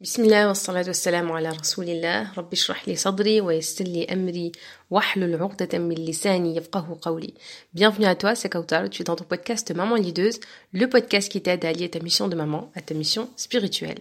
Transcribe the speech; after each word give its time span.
بسم 0.00 0.24
الله 0.24 0.48
والصلاة 0.48 0.86
والسلام 0.86 1.32
على 1.32 1.48
رسول 1.48 1.88
الله 1.88 2.32
رب 2.38 2.52
اشرح 2.52 2.88
لي 2.88 2.96
صدري 2.96 3.40
ويسر 3.40 3.84
لي 3.84 4.04
أمري 4.04 4.52
واحلل 4.90 5.42
عقدة 5.42 5.78
من 5.78 5.94
لساني 5.94 6.56
يفقه 6.56 6.98
قولي 7.02 7.34
Bienvenue 7.74 8.04
à 8.06 8.14
toi, 8.14 8.34
c'est 8.34 8.50
Kautar, 8.50 8.90
tu 8.90 9.00
es 9.02 9.04
dans 9.04 9.16
ton 9.16 9.24
podcast 9.24 9.74
Maman 9.74 9.94
Lideuse, 9.96 10.40
le 10.72 10.86
podcast 10.86 11.32
qui 11.32 11.40
t'aide 11.40 11.64
à 11.64 11.68
allier 11.68 11.88
ta 11.88 11.98
mission 12.00 12.28
de 12.28 12.36
maman 12.36 12.70
à 12.74 12.82
ta 12.82 12.94
mission 12.94 13.30
spirituelle. 13.36 14.00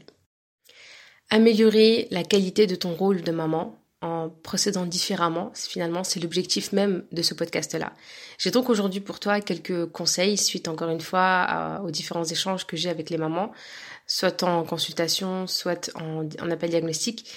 Améliorer 1.30 2.10
la 2.12 2.24
qualité 2.24 2.68
de 2.68 2.76
ton 2.76 2.94
rôle 2.94 3.22
de 3.22 3.32
maman 3.32 3.78
en 4.03 4.31
procédant 4.43 4.87
différemment, 4.87 5.53
finalement, 5.55 6.05
c'est 6.05 6.21
l'objectif 6.21 6.73
même 6.73 7.05
de 7.13 7.21
ce 7.21 7.35
podcast-là. 7.35 7.93
J'ai 8.39 8.51
donc 8.51 8.71
aujourd'hui 8.71 9.01
pour 9.01 9.21
toi 9.21 9.41
quelques 9.41 9.87
conseils 9.87 10.39
suite 10.39 10.69
encore 10.69 10.89
une 10.89 11.03
fois 11.03 11.81
aux 11.85 11.91
différents 11.91 12.25
échanges 12.25 12.67
que 12.67 12.77
j'ai 12.77 12.89
avec 12.89 13.11
les 13.11 13.19
mamans 13.19 13.53
soit 14.11 14.43
en 14.43 14.65
consultation, 14.65 15.47
soit 15.47 15.93
en, 15.95 16.51
appel 16.51 16.71
diagnostic, 16.71 17.31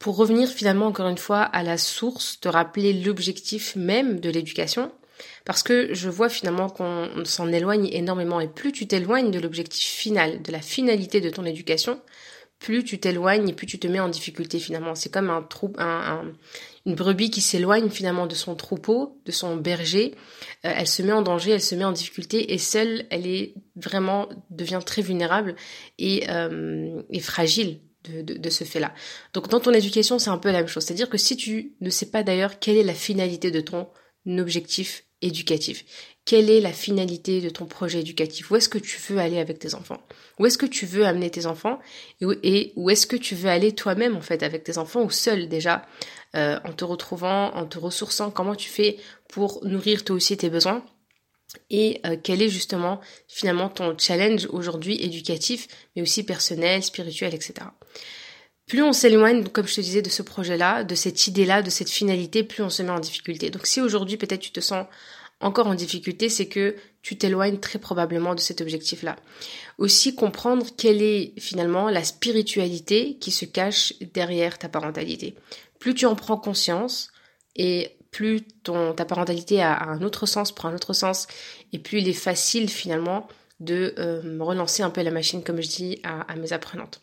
pour 0.00 0.16
revenir 0.16 0.48
finalement 0.48 0.86
encore 0.86 1.06
une 1.06 1.16
fois 1.16 1.42
à 1.42 1.62
la 1.62 1.78
source, 1.78 2.40
te 2.40 2.48
rappeler 2.48 2.92
l'objectif 2.92 3.76
même 3.76 4.18
de 4.18 4.28
l'éducation, 4.28 4.90
parce 5.44 5.62
que 5.62 5.94
je 5.94 6.10
vois 6.10 6.28
finalement 6.28 6.70
qu'on 6.70 7.24
s'en 7.24 7.52
éloigne 7.52 7.88
énormément, 7.92 8.40
et 8.40 8.48
plus 8.48 8.72
tu 8.72 8.88
t'éloignes 8.88 9.30
de 9.30 9.38
l'objectif 9.38 9.86
final, 9.86 10.42
de 10.42 10.50
la 10.50 10.60
finalité 10.60 11.20
de 11.20 11.30
ton 11.30 11.44
éducation, 11.44 12.00
plus 12.58 12.84
tu 12.84 12.98
t'éloignes 12.98 13.48
et 13.48 13.52
plus 13.52 13.66
tu 13.66 13.78
te 13.78 13.86
mets 13.86 14.00
en 14.00 14.08
difficulté 14.08 14.58
finalement. 14.58 14.94
C'est 14.94 15.12
comme 15.12 15.30
un, 15.30 15.42
trou, 15.42 15.72
un, 15.78 16.32
une 16.86 16.94
brebis 16.94 17.30
qui 17.30 17.40
s'éloigne 17.40 17.88
finalement 17.88 18.26
de 18.26 18.34
son 18.34 18.54
troupeau, 18.56 19.20
de 19.24 19.32
son 19.32 19.56
berger. 19.56 20.14
Euh, 20.64 20.72
elle 20.76 20.86
se 20.86 21.02
met 21.02 21.12
en 21.12 21.22
danger, 21.22 21.52
elle 21.52 21.62
se 21.62 21.74
met 21.74 21.84
en 21.84 21.92
difficulté 21.92 22.52
et 22.52 22.58
seule, 22.58 23.06
elle 23.10 23.26
est 23.26 23.54
vraiment 23.76 24.28
devient 24.50 24.80
très 24.84 25.02
vulnérable 25.02 25.54
et, 25.98 26.28
euh, 26.30 27.02
fragile 27.20 27.80
de, 28.04 28.22
de, 28.22 28.34
de, 28.34 28.50
ce 28.50 28.64
fait-là. 28.64 28.92
Donc 29.34 29.48
dans 29.48 29.60
ton 29.60 29.72
éducation, 29.72 30.18
c'est 30.18 30.30
un 30.30 30.38
peu 30.38 30.50
la 30.50 30.58
même 30.58 30.68
chose. 30.68 30.84
C'est-à-dire 30.84 31.10
que 31.10 31.18
si 31.18 31.36
tu 31.36 31.74
ne 31.80 31.90
sais 31.90 32.10
pas 32.10 32.22
d'ailleurs 32.22 32.58
quelle 32.58 32.76
est 32.76 32.84
la 32.84 32.94
finalité 32.94 33.50
de 33.50 33.60
ton 33.60 33.88
objectif 34.26 35.04
éducatif, 35.22 35.84
quelle 36.28 36.50
est 36.50 36.60
la 36.60 36.74
finalité 36.74 37.40
de 37.40 37.48
ton 37.48 37.64
projet 37.64 38.00
éducatif? 38.00 38.50
Où 38.50 38.56
est-ce 38.56 38.68
que 38.68 38.76
tu 38.76 39.00
veux 39.08 39.16
aller 39.16 39.38
avec 39.38 39.58
tes 39.58 39.74
enfants? 39.74 40.02
Où 40.38 40.44
est-ce 40.44 40.58
que 40.58 40.66
tu 40.66 40.84
veux 40.84 41.06
amener 41.06 41.30
tes 41.30 41.46
enfants? 41.46 41.78
Et 42.20 42.74
où 42.76 42.90
est-ce 42.90 43.06
que 43.06 43.16
tu 43.16 43.34
veux 43.34 43.48
aller 43.48 43.74
toi-même 43.74 44.14
en 44.14 44.20
fait 44.20 44.42
avec 44.42 44.62
tes 44.62 44.76
enfants 44.76 45.02
ou 45.02 45.08
seul 45.08 45.48
déjà 45.48 45.86
euh, 46.36 46.60
en 46.64 46.74
te 46.74 46.84
retrouvant, 46.84 47.54
en 47.54 47.64
te 47.64 47.78
ressourçant? 47.78 48.30
Comment 48.30 48.54
tu 48.54 48.68
fais 48.68 48.98
pour 49.30 49.64
nourrir 49.64 50.04
toi 50.04 50.16
aussi 50.16 50.36
tes 50.36 50.50
besoins? 50.50 50.84
Et 51.70 52.02
euh, 52.04 52.18
quel 52.22 52.42
est 52.42 52.50
justement 52.50 53.00
finalement 53.26 53.70
ton 53.70 53.96
challenge 53.96 54.48
aujourd'hui 54.50 55.02
éducatif, 55.02 55.66
mais 55.96 56.02
aussi 56.02 56.24
personnel, 56.24 56.82
spirituel, 56.82 57.34
etc. 57.34 57.54
Plus 58.66 58.82
on 58.82 58.92
s'éloigne, 58.92 59.44
comme 59.44 59.66
je 59.66 59.76
te 59.76 59.80
disais, 59.80 60.02
de 60.02 60.10
ce 60.10 60.20
projet-là, 60.20 60.84
de 60.84 60.94
cette 60.94 61.26
idée-là, 61.26 61.62
de 61.62 61.70
cette 61.70 61.88
finalité, 61.88 62.42
plus 62.42 62.62
on 62.62 62.68
se 62.68 62.82
met 62.82 62.90
en 62.90 63.00
difficulté. 63.00 63.48
Donc 63.48 63.66
si 63.66 63.80
aujourd'hui 63.80 64.18
peut-être 64.18 64.42
tu 64.42 64.50
te 64.50 64.60
sens 64.60 64.84
encore 65.40 65.68
en 65.68 65.74
difficulté, 65.74 66.28
c'est 66.28 66.48
que 66.48 66.76
tu 67.02 67.16
t'éloignes 67.16 67.58
très 67.58 67.78
probablement 67.78 68.34
de 68.34 68.40
cet 68.40 68.60
objectif-là. 68.60 69.16
Aussi 69.78 70.14
comprendre 70.14 70.66
quelle 70.76 71.00
est 71.00 71.32
finalement 71.38 71.90
la 71.90 72.02
spiritualité 72.02 73.18
qui 73.18 73.30
se 73.30 73.44
cache 73.44 73.94
derrière 74.14 74.58
ta 74.58 74.68
parentalité. 74.68 75.36
Plus 75.78 75.94
tu 75.94 76.06
en 76.06 76.16
prends 76.16 76.36
conscience 76.36 77.12
et 77.54 77.96
plus 78.10 78.42
ta 78.64 79.04
parentalité 79.04 79.62
a, 79.62 79.82
un 79.84 80.02
autre 80.02 80.26
sens, 80.26 80.52
prend 80.52 80.68
un 80.68 80.74
autre 80.74 80.92
sens, 80.92 81.26
et 81.72 81.78
plus 81.78 81.98
il 81.98 82.08
est 82.08 82.12
facile 82.12 82.68
finalement 82.68 83.28
de 83.60 83.94
euh, 83.98 84.38
relancer 84.40 84.82
un 84.82 84.90
peu 84.90 85.02
la 85.02 85.10
machine, 85.10 85.42
comme 85.42 85.60
je 85.60 85.68
dis 85.68 86.00
à, 86.02 86.34
mes 86.36 86.52
apprenantes. 86.52 87.02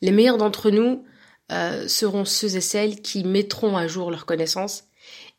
Les 0.00 0.10
meilleurs 0.10 0.38
d'entre 0.38 0.70
nous 0.70 1.04
euh, 1.52 1.86
seront 1.86 2.24
ceux 2.24 2.56
et 2.56 2.60
celles 2.60 3.02
qui 3.02 3.24
mettront 3.24 3.76
à 3.76 3.86
jour 3.86 4.10
leurs 4.10 4.26
connaissances 4.26 4.84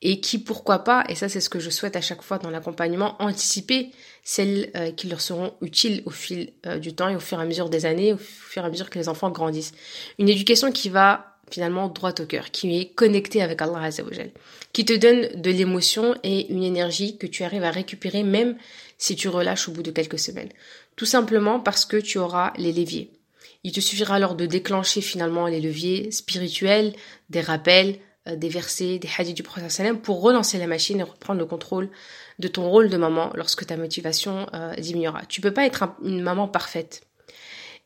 et 0.02 0.20
qui, 0.20 0.38
pourquoi 0.38 0.80
pas, 0.80 1.06
et 1.10 1.16
ça 1.16 1.30
c'est 1.30 1.40
ce 1.40 1.50
que 1.50 1.60
je 1.60 1.70
souhaite 1.70 1.96
à 1.96 2.02
chaque 2.02 2.22
fois 2.22 2.38
dans 2.38 2.50
l'accompagnement, 2.50 3.16
anticiper 3.20 3.90
celles 4.24 4.70
euh, 4.76 4.92
qui 4.92 5.08
leur 5.08 5.22
seront 5.22 5.54
utiles 5.62 6.04
au 6.06 6.12
fil 6.12 6.52
euh, 6.68 6.78
du 6.78 6.94
temps 6.94 7.10
et 7.10 7.16
au 7.16 7.20
fur 7.20 7.40
et 7.40 7.42
à 7.42 7.46
mesure 7.46 7.70
des 7.70 7.86
années, 7.86 8.14
au 8.14 8.18
fur 8.18 8.64
et 8.64 8.68
à 8.68 8.70
mesure 8.70 8.90
que 8.90 9.00
les 9.00 9.10
enfants 9.10 9.32
grandissent. 9.32 9.74
Une 10.20 10.30
éducation 10.30 10.72
qui 10.72 10.90
va 10.90 11.38
finalement 11.50 11.88
droit 11.88 12.14
au 12.20 12.26
cœur, 12.26 12.52
qui 12.52 12.80
est 12.80 12.94
connectée 12.94 13.42
avec 13.42 13.62
Allah 13.62 13.82
Azzawajal, 13.82 14.32
qui 14.72 14.86
te 14.86 14.94
donne 14.94 15.42
de 15.42 15.52
l'émotion 15.52 16.16
et 16.24 16.52
une 16.52 16.64
énergie 16.64 17.18
que 17.18 17.28
tu 17.28 17.44
arrives 17.44 17.64
à 17.64 17.72
récupérer 17.72 18.24
même 18.24 18.58
si 18.98 19.16
tu 19.16 19.30
relâches 19.30 19.68
au 19.70 19.72
bout 19.72 19.84
de 19.84 19.92
quelques 19.92 20.20
semaines. 20.20 20.50
Tout 20.96 21.06
simplement 21.06 21.60
parce 21.60 21.86
que 21.86 21.98
tu 21.98 22.18
auras 22.18 22.54
les 22.58 22.72
leviers. 22.72 23.12
Il 23.64 23.72
te 23.72 23.80
suffira 23.80 24.16
alors 24.16 24.36
de 24.36 24.46
déclencher 24.46 25.02
finalement 25.02 25.48
les 25.48 25.62
leviers 25.62 26.12
spirituels, 26.12 26.94
des 27.30 27.42
rappels, 27.42 28.00
euh, 28.28 28.36
des 28.36 28.48
versets, 28.50 29.00
des 29.00 29.10
hadiths 29.18 29.36
du 29.36 29.44
prophète 29.44 29.72
sallam 29.72 30.00
pour 30.00 30.22
relancer 30.22 30.58
la 30.58 30.68
machine 30.68 31.00
et 31.00 31.04
reprendre 31.04 31.40
le 31.40 31.46
contrôle 31.46 31.90
de 32.40 32.48
ton 32.48 32.70
rôle 32.70 32.90
de 32.90 32.96
maman 32.96 33.32
lorsque 33.36 33.66
ta 33.66 33.76
motivation 33.76 34.48
euh, 34.54 34.74
diminuera. 34.76 35.26
Tu 35.26 35.42
peux 35.42 35.54
pas 35.54 35.66
être 35.66 35.96
une 36.04 36.22
maman 36.22 36.48
parfaite. 36.48 37.04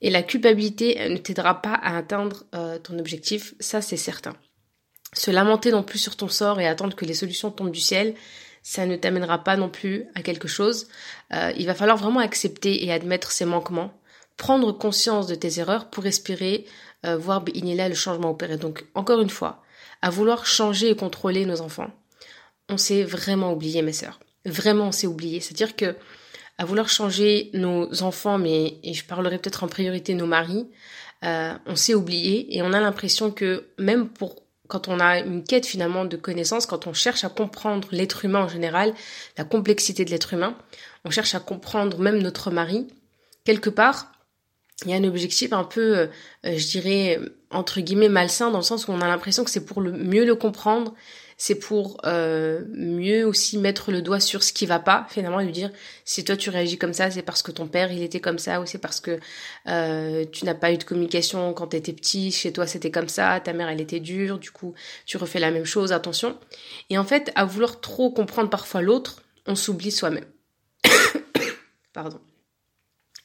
Et 0.02 0.12
la 0.12 0.22
culpabilité 0.22 1.10
ne 1.10 1.18
t'aidera 1.18 1.60
pas 1.60 1.74
à 1.74 1.98
atteindre 1.98 2.44
euh, 2.54 2.78
ton 2.78 3.00
objectif, 3.00 3.56
ça 3.60 3.82
c'est 3.82 3.98
certain. 3.98 4.36
Se 5.14 5.32
lamenter 5.32 5.72
non 5.72 5.82
plus 5.82 5.98
sur 5.98 6.16
ton 6.16 6.28
sort 6.28 6.60
et 6.60 6.68
attendre 6.68 6.96
que 6.96 7.06
les 7.06 7.16
solutions 7.16 7.50
tombent 7.50 7.72
du 7.72 7.80
ciel, 7.80 8.14
ça 8.62 8.86
ne 8.86 8.96
t'amènera 8.96 9.44
pas 9.44 9.58
non 9.58 9.70
plus 9.70 10.06
à 10.14 10.22
quelque 10.22 10.48
chose. 10.48 10.88
il 11.32 11.66
va 11.66 11.74
falloir 11.74 11.98
vraiment 11.98 12.20
accepter 12.20 12.86
et 12.86 12.92
admettre 12.92 13.32
ses 13.32 13.46
manquements, 13.46 13.94
prendre 14.38 14.72
conscience 14.72 15.28
de 15.28 15.36
tes 15.36 15.60
erreurs 15.60 15.90
pour 15.90 16.06
espérer 16.06 16.66
voir 17.04 17.44
là 17.64 17.90
le 17.90 17.96
changement 17.96 18.32
opéré. 18.32 18.58
Donc 18.58 18.86
encore 18.94 19.22
une 19.22 19.30
fois, 19.30 19.62
à 20.02 20.10
vouloir 20.10 20.46
changer 20.46 20.90
et 20.90 20.96
contrôler 20.96 21.46
nos 21.46 21.62
enfants. 21.62 21.92
On 22.70 22.78
s'est 22.78 23.04
vraiment 23.04 23.54
oublié, 23.54 23.82
mes 23.82 23.94
sœurs. 23.94 24.20
Vraiment, 24.46 24.88
on 24.88 24.92
s'est 24.92 25.08
oublié. 25.08 25.40
C'est-à-dire 25.40 25.76
que 25.76 25.96
à 26.58 26.66
vouloir 26.66 26.90
changer 26.90 27.52
nos 27.54 28.04
enfants, 28.04 28.38
mais 28.38 28.80
et 28.84 28.94
je 28.94 29.06
parlerai 29.06 29.38
peut-être 29.38 29.64
en 29.64 29.68
priorité 29.68 30.16
nos 30.16 30.26
maris, 30.26 30.68
euh, 31.24 31.54
on 31.66 31.76
s'est 31.76 31.94
oublié 31.94 32.56
et 32.56 32.62
on 32.62 32.74
a 32.74 32.80
l'impression 32.80 33.32
que 33.32 33.68
même 33.78 34.10
pour 34.10 34.36
quand 34.68 34.90
on 34.90 35.00
a 35.00 35.20
une 35.20 35.44
quête 35.46 35.66
finalement 35.66 36.04
de 36.04 36.18
connaissances, 36.18 36.66
quand 36.66 36.88
on 36.88 36.94
cherche 36.94 37.24
à 37.24 37.30
comprendre 37.30 37.88
l'être 37.92 38.26
humain 38.26 38.42
en 38.42 38.48
général, 38.50 38.94
la 39.38 39.46
complexité 39.46 40.04
de 40.04 40.10
l'être 40.10 40.34
humain, 40.34 40.58
on 41.06 41.10
cherche 41.10 41.36
à 41.36 41.40
comprendre 41.40 42.00
même 42.00 42.22
notre 42.22 42.52
mari, 42.52 42.88
quelque 43.46 43.70
part, 43.70 44.12
il 44.86 44.92
y 44.92 44.94
a 44.94 44.98
un 44.98 45.04
objectif 45.06 45.54
un 45.54 45.64
peu, 45.64 45.98
euh, 45.98 46.08
je 46.44 46.68
dirais, 46.68 47.20
entre 47.50 47.82
guillemets, 47.82 48.10
malsain, 48.10 48.52
dans 48.52 48.60
le 48.60 48.64
sens 48.64 48.88
où 48.88 48.92
on 48.92 49.02
a 49.02 49.08
l'impression 49.08 49.44
que 49.44 49.50
c'est 49.50 49.66
pour 49.66 49.82
le 49.82 49.92
mieux 49.92 50.26
le 50.26 50.36
comprendre, 50.36 50.94
c'est 51.38 51.56
pour 51.56 52.02
euh, 52.06 52.64
mieux 52.74 53.26
aussi 53.26 53.60
mettre 53.60 53.92
le 53.92 54.02
doigt 54.02 54.20
sur 54.20 54.44
ce 54.44 54.52
qui 54.52 54.66
va 54.66 54.80
pas, 54.80 55.06
finalement, 55.10 55.40
lui 55.40 55.52
dire, 55.52 55.72
si 56.04 56.24
toi 56.24 56.36
tu 56.36 56.50
réagis 56.50 56.78
comme 56.80 56.94
ça, 56.94 57.12
c'est 57.12 57.22
parce 57.22 57.44
que 57.44 57.52
ton 57.52 57.68
père, 57.68 57.92
il 57.92 58.02
était 58.02 58.20
comme 58.20 58.40
ça, 58.40 58.60
ou 58.60 58.66
c'est 58.66 58.80
parce 58.80 59.00
que 59.00 59.20
euh, 59.68 60.26
tu 60.32 60.46
n'as 60.46 60.56
pas 60.56 60.72
eu 60.72 60.78
de 60.78 60.84
communication 60.84 61.54
quand 61.54 61.68
tu 61.68 61.78
étais 61.78 61.94
petit, 61.94 62.32
chez 62.32 62.52
toi 62.52 62.66
c'était 62.66 62.92
comme 62.92 63.08
ça, 63.08 63.40
ta 63.40 63.54
mère, 63.54 63.70
elle 63.70 63.82
était 63.82 64.00
dure, 64.00 64.40
du 64.40 64.50
coup, 64.50 64.74
tu 65.06 65.18
refais 65.18 65.40
la 65.40 65.52
même 65.52 65.66
chose, 65.66 65.92
attention. 65.92 66.38
Et 66.90 66.98
en 66.98 67.04
fait, 67.04 67.32
à 67.36 67.46
vouloir 67.46 67.82
trop 67.82 68.12
comprendre 68.12 68.50
parfois 68.50 68.82
l'autre, 68.82 69.22
on 69.46 69.56
s'oublie 69.56 69.92
soi-même. 69.92 70.26
Pardon. 71.94 72.20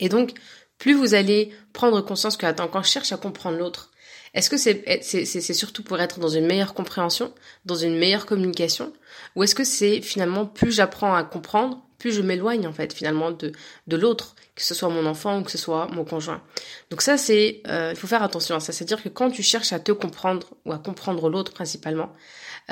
Et 0.01 0.09
donc, 0.09 0.35
plus 0.83 0.95
vous 0.95 1.15
allez 1.15 1.53
prendre 1.73 2.01
conscience 2.01 2.37
que, 2.37 2.45
attends, 2.45 2.67
quand 2.67 2.83
je 2.83 2.89
cherche 2.89 3.13
à 3.13 3.17
comprendre 3.17 3.57
l'autre, 3.57 3.93
est-ce 4.35 4.51
que 4.51 4.57
c'est, 4.57 4.83
c'est, 5.03 5.53
surtout 5.53 5.85
pour 5.85 6.01
être 6.01 6.19
dans 6.19 6.29
une 6.29 6.45
meilleure 6.45 6.75
compréhension, 6.75 7.33
dans 7.65 7.77
une 7.77 7.97
meilleure 7.97 8.27
communication, 8.27 8.93
ou 9.37 9.45
est-ce 9.45 9.55
que 9.55 9.63
c'est 9.63 10.01
finalement 10.01 10.45
plus 10.45 10.73
j'apprends 10.73 11.15
à 11.15 11.23
comprendre, 11.23 11.81
plus 11.99 12.11
je 12.11 12.21
m'éloigne 12.21 12.67
en 12.67 12.73
fait 12.73 12.93
finalement 12.93 13.31
de, 13.31 13.53
de 13.87 13.97
l'autre, 13.97 14.35
que 14.57 14.65
ce 14.65 14.75
soit 14.75 14.89
mon 14.89 15.07
enfant 15.07 15.39
ou 15.39 15.45
que 15.45 15.53
ce 15.53 15.59
soit 15.59 15.87
mon 15.93 16.05
conjoint. 16.05 16.43
Donc 16.91 17.01
ça 17.01 17.17
c'est, 17.17 17.63
euh, 17.69 17.91
il 17.93 17.97
faut 17.97 18.09
faire 18.09 18.25
attention 18.25 18.57
à 18.57 18.61
ça, 18.61 18.73
c'est-à-dire 18.73 19.05
que 19.05 19.09
quand 19.09 19.31
tu 19.31 19.45
cherches 19.45 19.73
à 19.73 19.79
te 19.79 19.93
comprendre 19.93 20.49
ou 20.65 20.73
à 20.73 20.79
comprendre 20.79 21.31
l'autre 21.31 21.53
principalement, 21.53 22.13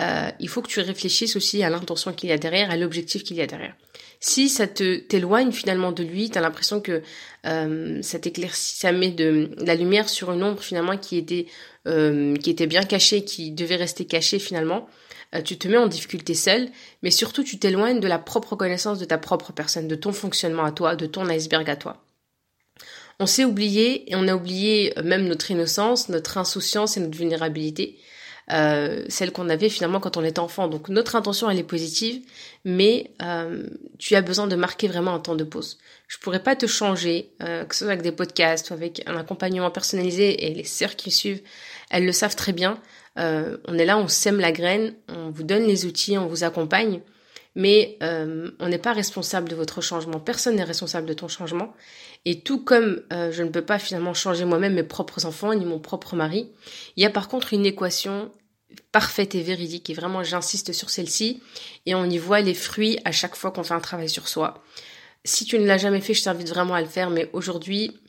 euh, 0.01 0.31
il 0.41 0.49
faut 0.49 0.63
que 0.63 0.69
tu 0.69 0.81
réfléchisses 0.81 1.37
aussi 1.37 1.63
à 1.63 1.71
l'intention 1.71 2.13
qu'il 2.13 2.31
y 2.31 2.33
a 2.33 2.39
derrière, 2.39 2.71
à 2.71 2.77
l'objectif 2.77 3.23
qu'il 3.23 3.37
y 3.37 3.43
a 3.43 3.47
derrière. 3.47 3.75
Si 4.23 4.51
ça 4.51 4.67
te 4.67 4.99
t'éloigne 4.99 5.51
finalement 5.51 5.93
de 5.93 6.03
lui, 6.03 6.29
t'as 6.29 6.43
l'impression 6.43 6.83
que 6.83 7.03
euh, 7.47 8.03
ça 8.03 8.19
t'éclaircit, 8.19 8.77
ça 8.77 8.93
met 8.93 9.11
de, 9.11 9.51
la 9.57 9.75
lumière 9.75 10.11
sur 10.11 10.31
une 10.31 10.43
ombre 10.43 10.63
finalement 10.63 10.99
qui 10.99 11.17
était 11.17 11.47
euh, 11.89 12.37
qui 12.37 12.51
était 12.51 12.67
bien 12.67 12.83
cachée, 12.83 13.25
qui 13.25 13.51
devait 13.51 13.77
rester 13.77 14.05
cachée 14.05 14.39
finalement. 14.39 14.87
Euh, 15.35 15.41
tu 15.41 15.57
te 15.57 15.69
mets 15.69 15.79
en 15.79 15.87
difficulté 15.87 16.35
seul, 16.35 16.69
mais 17.03 17.11
surtout 17.11 17.43
tu 17.43 17.59
t'éloignes 17.59 18.01
de 18.01 18.09
la 18.09 18.19
propre 18.19 18.57
connaissance 18.57 18.99
de 18.99 19.07
ta 19.07 19.17
propre 19.17 19.53
personne, 19.53 19.89
de 19.89 19.95
ton 19.95 20.13
fonctionnement 20.13 20.65
à 20.65 20.73
toi, 20.73 20.97
de 20.97 21.07
ton 21.07 21.27
iceberg 21.31 21.69
à 21.71 21.77
toi. 21.77 22.05
On 23.21 23.27
s'est 23.27 23.47
oublié 23.47 24.11
et 24.11 24.17
on 24.17 24.29
a 24.29 24.35
oublié 24.35 24.93
même 25.03 25.27
notre 25.27 25.51
innocence, 25.51 26.11
notre 26.11 26.37
insouciance 26.37 26.99
et 26.99 27.01
notre 27.01 27.17
vulnérabilité. 27.17 27.99
Euh, 28.53 29.05
celle 29.09 29.33
qu'on 29.33 29.49
avait 29.49 29.69
finalement 29.69 30.01
quand 30.01 30.17
on 30.17 30.25
était 30.25 30.41
enfant. 30.41 30.69
Donc 30.69 30.89
notre 30.89 31.17
intention 31.17 31.49
elle 31.51 31.59
est 31.59 31.63
positive, 31.63 32.23
mais 32.65 33.11
euh, 33.23 33.67
tu 33.99 34.15
as 34.17 34.23
besoin 34.23 34.47
de 34.47 34.57
marquer 34.57 34.89
vraiment 34.89 35.15
un 35.15 35.21
temps 35.21 35.37
de 35.37 35.45
pause. 35.45 35.79
Je 36.09 36.19
pourrais 36.19 36.43
pas 36.43 36.57
te 36.57 36.67
changer, 36.67 37.31
euh, 37.43 37.65
que 37.65 37.75
ce 37.75 37.85
soit 37.85 37.93
avec 37.93 38.03
des 38.03 38.13
podcasts 38.13 38.71
ou 38.71 38.75
avec 38.75 39.03
un 39.07 39.17
accompagnement 39.17 39.71
personnalisé, 39.71 40.47
et 40.47 40.55
les 40.55 40.65
sœurs 40.65 40.97
qui 40.97 41.11
suivent, 41.11 41.43
elles 41.91 42.05
le 42.05 42.13
savent 42.13 42.37
très 42.37 42.53
bien. 42.53 42.81
Euh, 43.19 43.59
on 43.67 43.79
est 43.79 43.85
là, 43.85 43.99
on 43.99 44.09
sème 44.09 44.41
la 44.41 44.53
graine, 44.53 44.95
on 45.09 45.31
vous 45.31 45.43
donne 45.43 45.65
les 45.65 45.87
outils, 45.87 46.17
on 46.19 46.27
vous 46.27 46.45
accompagne, 46.45 47.01
mais 47.55 47.99
euh, 48.03 48.51
on 48.61 48.69
n'est 48.69 48.79
pas 48.79 48.93
responsable 48.93 49.49
de 49.49 49.55
votre 49.55 49.81
changement. 49.81 50.21
Personne 50.21 50.57
n'est 50.57 50.65
responsable 50.65 51.07
de 51.07 51.15
ton 51.15 51.29
changement. 51.29 51.75
Et 52.25 52.41
tout 52.41 52.63
comme 52.63 53.03
euh, 53.13 53.33
je 53.33 53.43
ne 53.43 53.49
peux 53.49 53.65
pas 53.65 53.79
finalement 53.79 54.15
changer 54.15 54.45
moi-même 54.45 54.75
mes 54.75 54.83
propres 54.83 55.27
enfants 55.27 55.55
ni 55.55 55.65
mon 55.65 55.79
propre 55.79 56.17
mari, 56.17 56.51
il 56.97 57.03
y 57.03 57.07
a 57.07 57.11
par 57.11 57.29
contre 57.29 57.53
une 57.55 57.67
équation 57.67 58.31
parfaite 58.93 59.35
et 59.35 59.43
véridique. 59.43 59.91
Et 59.91 59.95
vraiment, 59.95 60.23
j'insiste 60.23 60.73
sur 60.73 60.91
celle-ci. 60.91 61.43
Et 61.87 61.95
on 61.95 62.05
y 62.05 62.19
voit 62.19 62.41
les 62.41 62.55
fruits 62.55 62.99
à 63.05 63.13
chaque 63.13 63.37
fois 63.37 63.51
qu'on 63.51 63.65
fait 63.65 63.75
un 63.75 63.81
travail 63.81 64.09
sur 64.09 64.29
soi. 64.29 64.63
Si 65.25 65.45
tu 65.45 65.59
ne 65.59 65.67
l'as 65.67 65.79
jamais 65.79 66.01
fait, 66.01 66.15
je 66.15 66.23
t'invite 66.23 66.49
vraiment 66.49 66.75
à 66.75 66.81
le 66.81 66.89
faire. 66.89 67.11
Mais 67.11 67.29
aujourd'hui, 67.33 68.01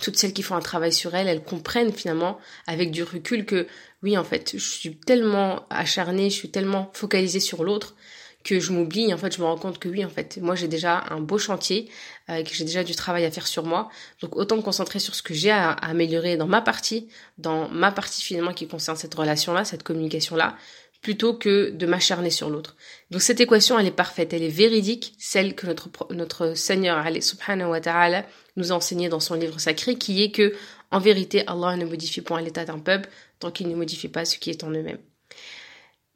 toutes 0.00 0.16
celles 0.16 0.32
qui 0.32 0.42
font 0.42 0.54
un 0.54 0.60
travail 0.60 0.92
sur 0.92 1.14
elles, 1.14 1.28
elles 1.28 1.42
comprennent 1.42 1.92
finalement 1.92 2.38
avec 2.66 2.90
du 2.90 3.02
recul 3.02 3.46
que 3.46 3.66
oui, 4.02 4.18
en 4.18 4.24
fait, 4.24 4.52
je 4.54 4.68
suis 4.68 4.96
tellement 4.96 5.66
acharnée, 5.70 6.30
je 6.30 6.36
suis 6.36 6.50
tellement 6.50 6.90
focalisée 6.92 7.40
sur 7.40 7.64
l'autre 7.64 7.96
que 8.46 8.60
je 8.60 8.72
m'oublie. 8.72 9.12
En 9.12 9.18
fait, 9.18 9.34
je 9.34 9.40
me 9.40 9.46
rends 9.46 9.58
compte 9.58 9.78
que 9.80 9.88
oui, 9.88 10.04
en 10.04 10.08
fait, 10.08 10.38
moi 10.40 10.54
j'ai 10.54 10.68
déjà 10.68 11.04
un 11.10 11.20
beau 11.20 11.36
chantier, 11.36 11.90
euh, 12.30 12.44
que 12.44 12.54
j'ai 12.54 12.64
déjà 12.64 12.84
du 12.84 12.94
travail 12.94 13.24
à 13.24 13.30
faire 13.30 13.46
sur 13.46 13.64
moi. 13.64 13.90
Donc 14.22 14.36
autant 14.36 14.56
me 14.56 14.62
concentrer 14.62 15.00
sur 15.00 15.16
ce 15.16 15.22
que 15.22 15.34
j'ai 15.34 15.50
à, 15.50 15.72
améliorer 15.72 16.36
dans 16.36 16.46
ma 16.46 16.62
partie, 16.62 17.08
dans 17.38 17.68
ma 17.68 17.90
partie 17.90 18.22
finalement 18.22 18.54
qui 18.54 18.68
concerne 18.68 18.96
cette 18.96 19.14
relation-là, 19.14 19.64
cette 19.64 19.82
communication-là, 19.82 20.56
plutôt 21.02 21.34
que 21.34 21.70
de 21.70 21.86
m'acharner 21.86 22.30
sur 22.30 22.48
l'autre. 22.48 22.76
Donc 23.10 23.20
cette 23.20 23.40
équation, 23.40 23.78
elle 23.80 23.86
est 23.86 23.90
parfaite, 23.90 24.32
elle 24.32 24.44
est 24.44 24.48
véridique, 24.48 25.14
celle 25.18 25.56
que 25.56 25.66
notre, 25.66 25.88
notre 26.12 26.54
Seigneur, 26.54 27.04
subhanahu 27.20 27.70
wa 27.70 27.80
ta'ala, 27.80 28.24
nous 28.54 28.70
a 28.72 28.76
enseigné 28.76 29.08
dans 29.08 29.20
son 29.20 29.34
livre 29.34 29.58
sacré, 29.58 29.96
qui 29.96 30.22
est 30.22 30.30
que, 30.30 30.54
en 30.92 31.00
vérité, 31.00 31.42
Allah 31.48 31.76
ne 31.76 31.84
modifie 31.84 32.20
point 32.20 32.40
l'état 32.40 32.64
d'un 32.64 32.78
peuple 32.78 33.08
tant 33.40 33.50
qu'il 33.50 33.68
ne 33.68 33.74
modifie 33.74 34.08
pas 34.08 34.24
ce 34.24 34.38
qui 34.38 34.50
est 34.50 34.62
en 34.62 34.70
eux-mêmes. 34.70 34.98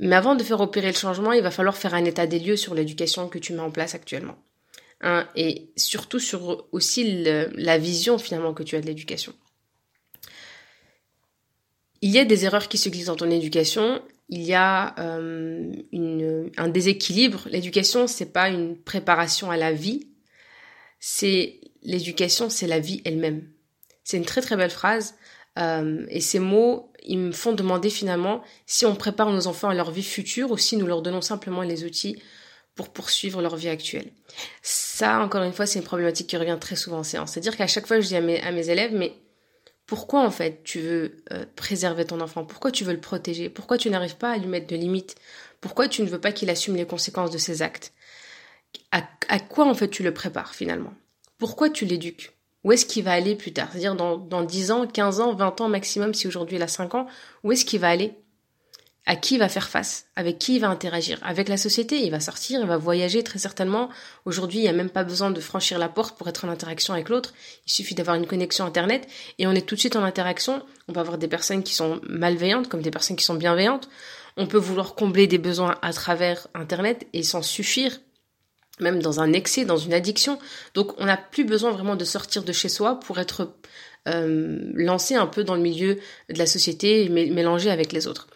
Mais 0.01 0.17
avant 0.17 0.35
de 0.35 0.43
faire 0.43 0.61
opérer 0.61 0.89
le 0.89 0.97
changement, 0.97 1.33
il 1.33 1.43
va 1.43 1.51
falloir 1.51 1.77
faire 1.77 1.95
un 1.95 2.05
état 2.05 2.27
des 2.27 2.39
lieux 2.39 2.57
sur 2.57 2.75
l'éducation 2.75 3.29
que 3.29 3.39
tu 3.39 3.53
mets 3.53 3.61
en 3.61 3.71
place 3.71 3.95
actuellement. 3.95 4.37
Hein, 5.03 5.29
et 5.37 5.71
surtout 5.77 6.19
sur 6.19 6.67
aussi 6.73 7.23
la 7.25 7.79
vision 7.79 8.19
finalement 8.19 8.53
que 8.53 8.63
tu 8.63 8.77
as 8.77 8.81
de 8.81 8.87
l'éducation. 8.87 9.35
Il 12.03 12.11
y 12.11 12.19
a 12.19 12.25
des 12.25 12.47
erreurs 12.47 12.69
qui 12.69 12.79
se 12.79 12.89
glissent 12.89 13.07
dans 13.07 13.17
ton 13.17 13.31
éducation. 13.31 14.03
Il 14.31 14.43
y 14.43 14.55
a 14.55 14.95
euh, 14.99 15.71
une, 15.93 16.51
un 16.57 16.69
déséquilibre. 16.69 17.47
L'éducation, 17.51 18.07
c'est 18.07 18.33
pas 18.33 18.49
une 18.49 18.77
préparation 18.77 19.51
à 19.51 19.59
la 19.59 19.73
vie. 19.73 20.09
C'est 20.99 21.61
l'éducation, 21.83 22.49
c'est 22.49 22.67
la 22.67 22.79
vie 22.79 23.03
elle-même. 23.05 23.49
C'est 24.05 24.17
une 24.17 24.25
très 24.25 24.41
très 24.41 24.57
belle 24.57 24.71
phrase. 24.71 25.15
Euh, 25.59 26.07
et 26.09 26.21
ces 26.21 26.39
mots, 26.39 26.90
ils 27.03 27.19
me 27.19 27.33
font 27.33 27.53
demander 27.53 27.91
finalement 27.91 28.43
si 28.67 28.87
on 28.87 28.95
prépare 28.95 29.31
nos 29.31 29.47
enfants 29.47 29.69
à 29.69 29.75
leur 29.75 29.91
vie 29.91 30.03
future 30.03 30.51
ou 30.51 30.59
si 30.59 30.77
nous 30.77 30.87
leur 30.87 31.03
donnons 31.03 31.21
simplement 31.21 31.63
les 31.63 31.85
outils 31.85 32.21
pour 32.75 32.91
poursuivre 32.91 33.43
leur 33.43 33.57
vie 33.57 33.69
actuelle. 33.69 34.13
Ça, 34.63 35.21
encore 35.21 35.43
une 35.43 35.53
fois, 35.53 35.67
c'est 35.67 35.79
une 35.79 35.85
problématique 35.85 36.29
qui 36.29 36.37
revient 36.37 36.59
très 36.61 36.77
souvent 36.77 36.99
en 36.99 37.03
séance. 37.03 37.33
C'est-à-dire 37.33 37.57
qu'à 37.57 37.67
chaque 37.67 37.87
fois, 37.87 38.01
je 38.01 38.09
dis 38.09 38.17
à 38.17 38.21
mes, 38.21 38.71
élèves, 38.71 38.95
mais 38.95 39.15
pourquoi 39.87 40.25
en 40.25 40.31
fait 40.31 40.63
tu 40.63 40.79
veux 40.81 41.17
euh, 41.33 41.45
préserver 41.57 42.05
ton 42.05 42.21
enfant? 42.21 42.45
Pourquoi 42.45 42.71
tu 42.71 42.85
veux 42.85 42.93
le 42.93 43.01
protéger? 43.01 43.51
Pourquoi 43.51 43.77
tu 43.77 43.91
n'arrives 43.91 44.17
pas 44.17 44.31
à 44.31 44.39
lui 44.39 44.47
mettre 44.47 44.69
de 44.69 44.77
limites? 44.77 45.17
Pourquoi 45.61 45.89
tu 45.89 46.03
ne 46.03 46.09
veux 46.09 46.21
pas 46.21 46.33
qu'il 46.33 46.49
assume 46.49 46.77
les 46.77 46.87
conséquences 46.87 47.31
de 47.31 47.39
ses 47.39 47.63
actes? 47.63 47.93
À 48.93 49.39
quoi 49.41 49.67
en 49.67 49.75
fait 49.75 49.89
tu 49.89 50.03
le 50.03 50.15
prépares 50.15 50.55
finalement? 50.55 50.95
Pourquoi 51.39 51.71
tu 51.71 51.85
l'éduques? 51.87 52.33
Où 52.65 52.73
est-ce 52.73 52.87
qu'il 52.87 53.05
va 53.05 53.13
aller 53.13 53.37
plus 53.37 53.53
tard? 53.53 53.69
C'est-à-dire 53.71 53.95
dans, 53.95 54.17
dans 54.17 54.43
10 54.43 54.71
ans, 54.71 54.87
15 54.87 55.21
ans, 55.21 55.35
20 55.35 55.61
ans 55.61 55.69
maximum, 55.69 56.13
si 56.15 56.27
aujourd'hui 56.27 56.57
il 56.57 56.63
a 56.63 56.69
5 56.69 56.95
ans, 56.95 57.07
où 57.43 57.53
est-ce 57.53 57.65
qu'il 57.65 57.81
va 57.81 57.89
aller? 57.89 58.15
À 59.07 59.17
qui 59.17 59.35
il 59.35 59.39
va 59.39 59.49
faire 59.49 59.69
face? 59.69 60.05
Avec 60.15 60.39
qui 60.39 60.57
il 60.57 60.61
va 60.61 60.69
interagir? 60.69 61.19
Avec 61.23 61.49
la 61.49 61.57
société, 61.57 62.05
il 62.05 62.11
va 62.11 62.21
sortir, 62.21 62.61
il 62.61 62.67
va 62.67 62.77
voyager 62.77 63.23
très 63.25 63.39
certainement. 63.39 63.89
Aujourd'hui, 64.27 64.59
il 64.59 64.63
n'y 64.63 64.69
a 64.69 64.75
même 64.75 64.91
pas 64.91 65.05
besoin 65.05 65.31
de 65.31 65.41
franchir 65.41 65.79
la 65.79 65.89
porte 65.89 66.19
pour 66.19 66.29
être 66.29 66.45
en 66.45 66.51
interaction 66.51 66.93
avec 66.93 67.09
l'autre. 67.09 67.33
Il 67.67 67.73
suffit 67.73 67.95
d'avoir 67.95 68.17
une 68.17 68.27
connexion 68.27 68.67
Internet 68.67 69.09
et 69.39 69.47
on 69.47 69.53
est 69.53 69.67
tout 69.67 69.75
de 69.75 69.81
suite 69.81 69.97
en 69.97 70.05
interaction. 70.05 70.63
On 70.87 70.93
va 70.93 71.01
avoir 71.01 71.17
des 71.17 71.29
personnes 71.29 71.63
qui 71.63 71.75
sont 71.75 72.01
malveillantes 72.07 72.69
comme 72.69 72.83
des 72.83 72.91
personnes 72.91 73.17
qui 73.17 73.25
sont 73.25 73.35
bienveillantes. 73.35 73.89
On 74.37 74.47
peut 74.47 74.59
vouloir 74.59 74.95
combler 74.95 75.27
des 75.27 75.39
besoins 75.39 75.77
à 75.81 75.93
travers 75.95 76.47
Internet 76.55 77.07
et 77.15 77.23
s'en 77.23 77.43
suffire 77.43 77.99
même 78.81 79.03
dans 79.03 79.21
un 79.21 79.33
excès, 79.33 79.65
dans 79.65 79.77
une 79.77 79.93
addiction. 79.93 80.39
Donc 80.75 80.99
on 80.99 81.07
n'a 81.07 81.17
plus 81.17 81.45
besoin 81.45 81.71
vraiment 81.71 81.97
de 81.97 82.05
sortir 82.05 82.43
de 82.43 82.53
chez 82.53 82.69
soi 82.69 83.01
pour 83.01 83.19
être 83.19 83.55
euh, 84.09 84.71
lancé 84.75 85.15
un 85.15 85.27
peu 85.27 85.45
dans 85.45 85.55
le 85.55 85.61
milieu 85.61 85.99
de 86.29 86.39
la 86.39 86.47
société 86.47 87.05
et 87.05 87.09
mélangé 87.09 87.71
avec 87.71 87.93
les 87.93 88.07
autres. 88.07 88.29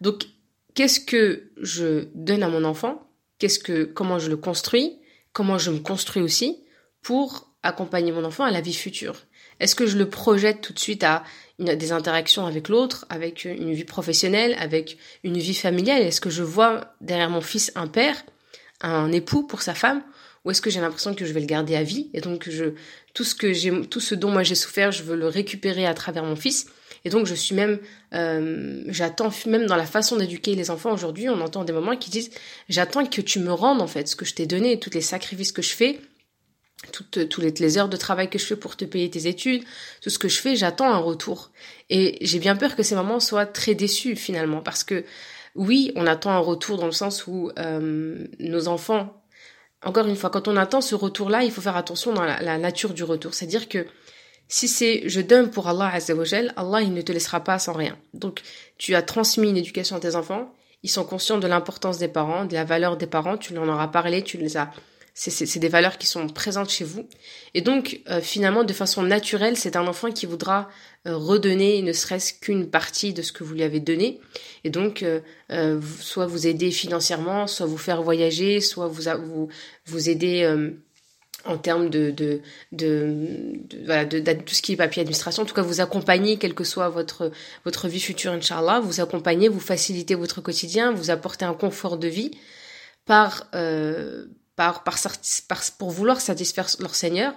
Donc 0.00 0.26
qu'est-ce 0.74 1.00
que 1.00 1.50
je 1.60 2.06
donne 2.14 2.42
à 2.42 2.48
mon 2.48 2.64
enfant? 2.64 3.06
Qu'est-ce 3.38 3.58
que 3.58 3.84
comment 3.84 4.18
je 4.18 4.30
le 4.30 4.36
construis? 4.36 4.98
Comment 5.32 5.58
je 5.58 5.70
me 5.70 5.78
construis 5.78 6.22
aussi 6.22 6.64
pour 7.02 7.52
accompagner 7.62 8.12
mon 8.12 8.24
enfant 8.24 8.44
à 8.44 8.50
la 8.50 8.60
vie 8.60 8.74
future? 8.74 9.16
Est-ce 9.60 9.74
que 9.74 9.86
je 9.86 9.98
le 9.98 10.08
projette 10.08 10.62
tout 10.62 10.72
de 10.72 10.78
suite 10.78 11.04
à 11.04 11.22
des 11.58 11.92
interactions 11.92 12.46
avec 12.46 12.68
l'autre, 12.68 13.04
avec 13.10 13.44
une 13.44 13.74
vie 13.74 13.84
professionnelle, 13.84 14.56
avec 14.58 14.96
une 15.22 15.36
vie 15.36 15.54
familiale? 15.54 16.02
Est-ce 16.02 16.22
que 16.22 16.30
je 16.30 16.42
vois 16.42 16.94
derrière 17.02 17.28
mon 17.28 17.42
fils 17.42 17.70
un 17.74 17.86
père? 17.86 18.24
Un 18.80 19.12
époux 19.12 19.42
pour 19.42 19.62
sa 19.62 19.74
femme 19.74 20.02
ou 20.44 20.50
est-ce 20.50 20.62
que 20.62 20.70
j'ai 20.70 20.80
l'impression 20.80 21.14
que 21.14 21.26
je 21.26 21.32
vais 21.32 21.40
le 21.40 21.46
garder 21.46 21.76
à 21.76 21.82
vie 21.82 22.10
et 22.14 22.20
donc 22.20 22.48
je 22.48 22.72
tout 23.12 23.24
ce 23.24 23.34
que 23.34 23.52
j'ai 23.52 23.82
tout 23.82 24.00
ce 24.00 24.14
dont 24.14 24.30
moi 24.30 24.42
j'ai 24.42 24.54
souffert 24.54 24.90
je 24.90 25.02
veux 25.02 25.16
le 25.16 25.26
récupérer 25.26 25.86
à 25.86 25.94
travers 25.94 26.24
mon 26.24 26.36
fils 26.36 26.66
et 27.04 27.10
donc 27.10 27.26
je 27.26 27.34
suis 27.34 27.54
même 27.54 27.78
euh, 28.14 28.82
j'attends 28.88 29.30
même 29.46 29.66
dans 29.66 29.76
la 29.76 29.86
façon 29.86 30.16
d'éduquer 30.16 30.54
les 30.54 30.70
enfants 30.70 30.92
aujourd'hui 30.92 31.28
on 31.28 31.40
entend 31.40 31.64
des 31.64 31.72
moments 31.72 31.96
qui 31.96 32.10
disent 32.10 32.30
j'attends 32.68 33.04
que 33.04 33.20
tu 33.20 33.38
me 33.38 33.52
rendes 33.52 33.82
en 33.82 33.86
fait 33.86 34.08
ce 34.08 34.16
que 34.16 34.24
je 34.24 34.34
t'ai 34.34 34.46
donné 34.46 34.78
tous 34.78 34.90
les 34.90 35.02
sacrifices 35.02 35.52
que 35.52 35.62
je 35.62 35.74
fais 35.74 36.00
toutes, 36.92 37.28
toutes 37.28 37.58
les 37.58 37.78
heures 37.78 37.88
de 37.88 37.96
travail 37.96 38.30
que 38.30 38.38
je 38.38 38.46
fais 38.46 38.56
pour 38.56 38.76
te 38.76 38.84
payer 38.84 39.10
tes 39.10 39.26
études, 39.26 39.62
tout 40.00 40.10
ce 40.10 40.18
que 40.18 40.28
je 40.28 40.40
fais, 40.40 40.56
j'attends 40.56 40.90
un 40.90 40.98
retour. 40.98 41.50
Et 41.90 42.16
j'ai 42.22 42.38
bien 42.38 42.56
peur 42.56 42.74
que 42.74 42.82
ces 42.82 42.94
mamans 42.94 43.20
soient 43.20 43.46
très 43.46 43.74
déçues 43.74 44.16
finalement, 44.16 44.62
parce 44.62 44.84
que 44.84 45.04
oui, 45.60 45.92
on 45.94 46.06
attend 46.06 46.30
un 46.30 46.38
retour 46.38 46.78
dans 46.78 46.86
le 46.86 46.92
sens 46.92 47.26
où 47.26 47.50
euh, 47.58 48.26
nos 48.38 48.66
enfants, 48.66 49.22
encore 49.84 50.06
une 50.06 50.16
fois, 50.16 50.30
quand 50.30 50.48
on 50.48 50.56
attend 50.56 50.80
ce 50.80 50.94
retour-là, 50.94 51.44
il 51.44 51.52
faut 51.52 51.60
faire 51.60 51.76
attention 51.76 52.14
dans 52.14 52.24
la, 52.24 52.56
nature 52.56 52.94
du 52.94 53.04
retour. 53.04 53.34
C'est-à-dire 53.34 53.68
que 53.68 53.86
si 54.48 54.68
c'est 54.68 55.06
je 55.06 55.20
donne 55.20 55.50
pour 55.50 55.68
Allah 55.68 55.90
Azzawajal, 55.92 56.54
Allah 56.56 56.80
il 56.80 56.94
ne 56.94 57.02
te 57.02 57.12
laissera 57.12 57.40
pas 57.40 57.58
sans 57.58 57.74
rien. 57.74 57.98
Donc 58.14 58.40
tu 58.78 58.94
as 58.94 59.02
transmis 59.02 59.50
une 59.50 59.58
éducation 59.58 59.96
à 59.96 60.00
tes 60.00 60.16
enfants, 60.16 60.50
ils 60.82 60.88
sont 60.88 61.04
conscients 61.04 61.36
de 61.36 61.46
l'importance 61.46 61.98
des 61.98 62.08
parents, 62.08 62.46
de 62.46 62.54
la 62.54 62.64
valeur 62.64 62.96
des 62.96 63.06
parents, 63.06 63.36
tu 63.36 63.52
leur 63.52 63.64
en 63.64 63.68
auras 63.68 63.88
parlé, 63.88 64.24
tu 64.24 64.38
les 64.38 64.56
as 64.56 64.70
c'est 65.28 65.58
des 65.58 65.68
valeurs 65.68 65.98
qui 65.98 66.06
sont 66.06 66.26
présentes 66.28 66.70
chez 66.70 66.84
vous. 66.84 67.06
Et 67.52 67.60
donc, 67.60 68.00
euh, 68.08 68.22
finalement, 68.22 68.64
de 68.64 68.72
façon 68.72 69.02
naturelle, 69.02 69.54
c'est 69.58 69.76
un 69.76 69.86
enfant 69.86 70.10
qui 70.10 70.24
voudra 70.24 70.70
euh, 71.06 71.14
redonner 71.14 71.82
ne 71.82 71.92
serait-ce 71.92 72.32
qu'une 72.32 72.70
partie 72.70 73.12
de 73.12 73.20
ce 73.20 73.30
que 73.30 73.44
vous 73.44 73.52
lui 73.52 73.62
avez 73.62 73.80
donné. 73.80 74.18
Et 74.64 74.70
donc, 74.70 75.02
euh, 75.02 75.80
soit 76.00 76.26
vous 76.26 76.46
aider 76.46 76.70
financièrement, 76.70 77.46
soit 77.46 77.66
vous 77.66 77.76
faire 77.76 78.02
voyager, 78.02 78.62
soit 78.62 78.88
vous, 78.88 79.02
vous, 79.22 79.48
vous 79.84 80.08
aider 80.08 80.50
en 81.44 81.58
termes 81.58 81.90
de, 81.90 82.10
de, 82.10 82.40
de, 82.72 83.14
voilà, 83.84 84.06
de, 84.06 84.20
tout 84.20 84.54
ce 84.54 84.62
qui 84.62 84.72
est 84.72 84.76
papier 84.76 85.02
administration. 85.02 85.42
En 85.42 85.46
tout 85.46 85.54
cas, 85.54 85.62
vous 85.62 85.82
accompagner, 85.82 86.38
quelle 86.38 86.54
que 86.54 86.64
soit 86.64 86.88
votre, 86.88 87.30
votre 87.64 87.88
vie 87.88 88.00
future, 88.00 88.32
Inch'Allah, 88.32 88.80
vous 88.80 89.02
accompagner, 89.02 89.50
vous 89.50 89.60
faciliter 89.60 90.14
votre 90.14 90.40
quotidien, 90.40 90.92
vous 90.92 91.10
apporter 91.10 91.44
un 91.44 91.54
confort 91.54 91.98
de 91.98 92.08
vie 92.08 92.30
par, 93.04 93.48
par, 94.60 94.98
pour 95.78 95.90
vouloir 95.90 96.20
satisfaire 96.20 96.68
leur 96.80 96.94
Seigneur. 96.94 97.34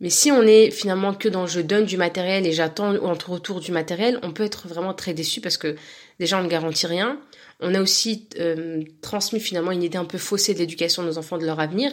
Mais 0.00 0.10
si 0.10 0.30
on 0.30 0.42
est 0.42 0.70
finalement 0.70 1.14
que 1.14 1.28
dans 1.28 1.46
je 1.46 1.60
donne 1.60 1.86
du 1.86 1.96
matériel 1.96 2.46
et 2.46 2.52
j'attends 2.52 2.94
en 2.96 3.14
retour 3.14 3.60
du 3.60 3.72
matériel, 3.72 4.18
on 4.22 4.32
peut 4.32 4.44
être 4.44 4.68
vraiment 4.68 4.92
très 4.92 5.14
déçu 5.14 5.40
parce 5.40 5.56
que 5.56 5.74
déjà 6.20 6.38
on 6.38 6.42
ne 6.42 6.48
garantit 6.48 6.86
rien. 6.86 7.18
On 7.60 7.74
a 7.74 7.80
aussi 7.80 8.28
euh, 8.38 8.82
transmis 9.00 9.40
finalement 9.40 9.72
une 9.72 9.82
idée 9.82 9.96
un 9.96 10.04
peu 10.04 10.18
faussée 10.18 10.52
de 10.52 10.58
l'éducation 10.58 11.02
de 11.02 11.08
nos 11.08 11.18
enfants, 11.18 11.38
de 11.38 11.46
leur 11.46 11.60
avenir. 11.60 11.92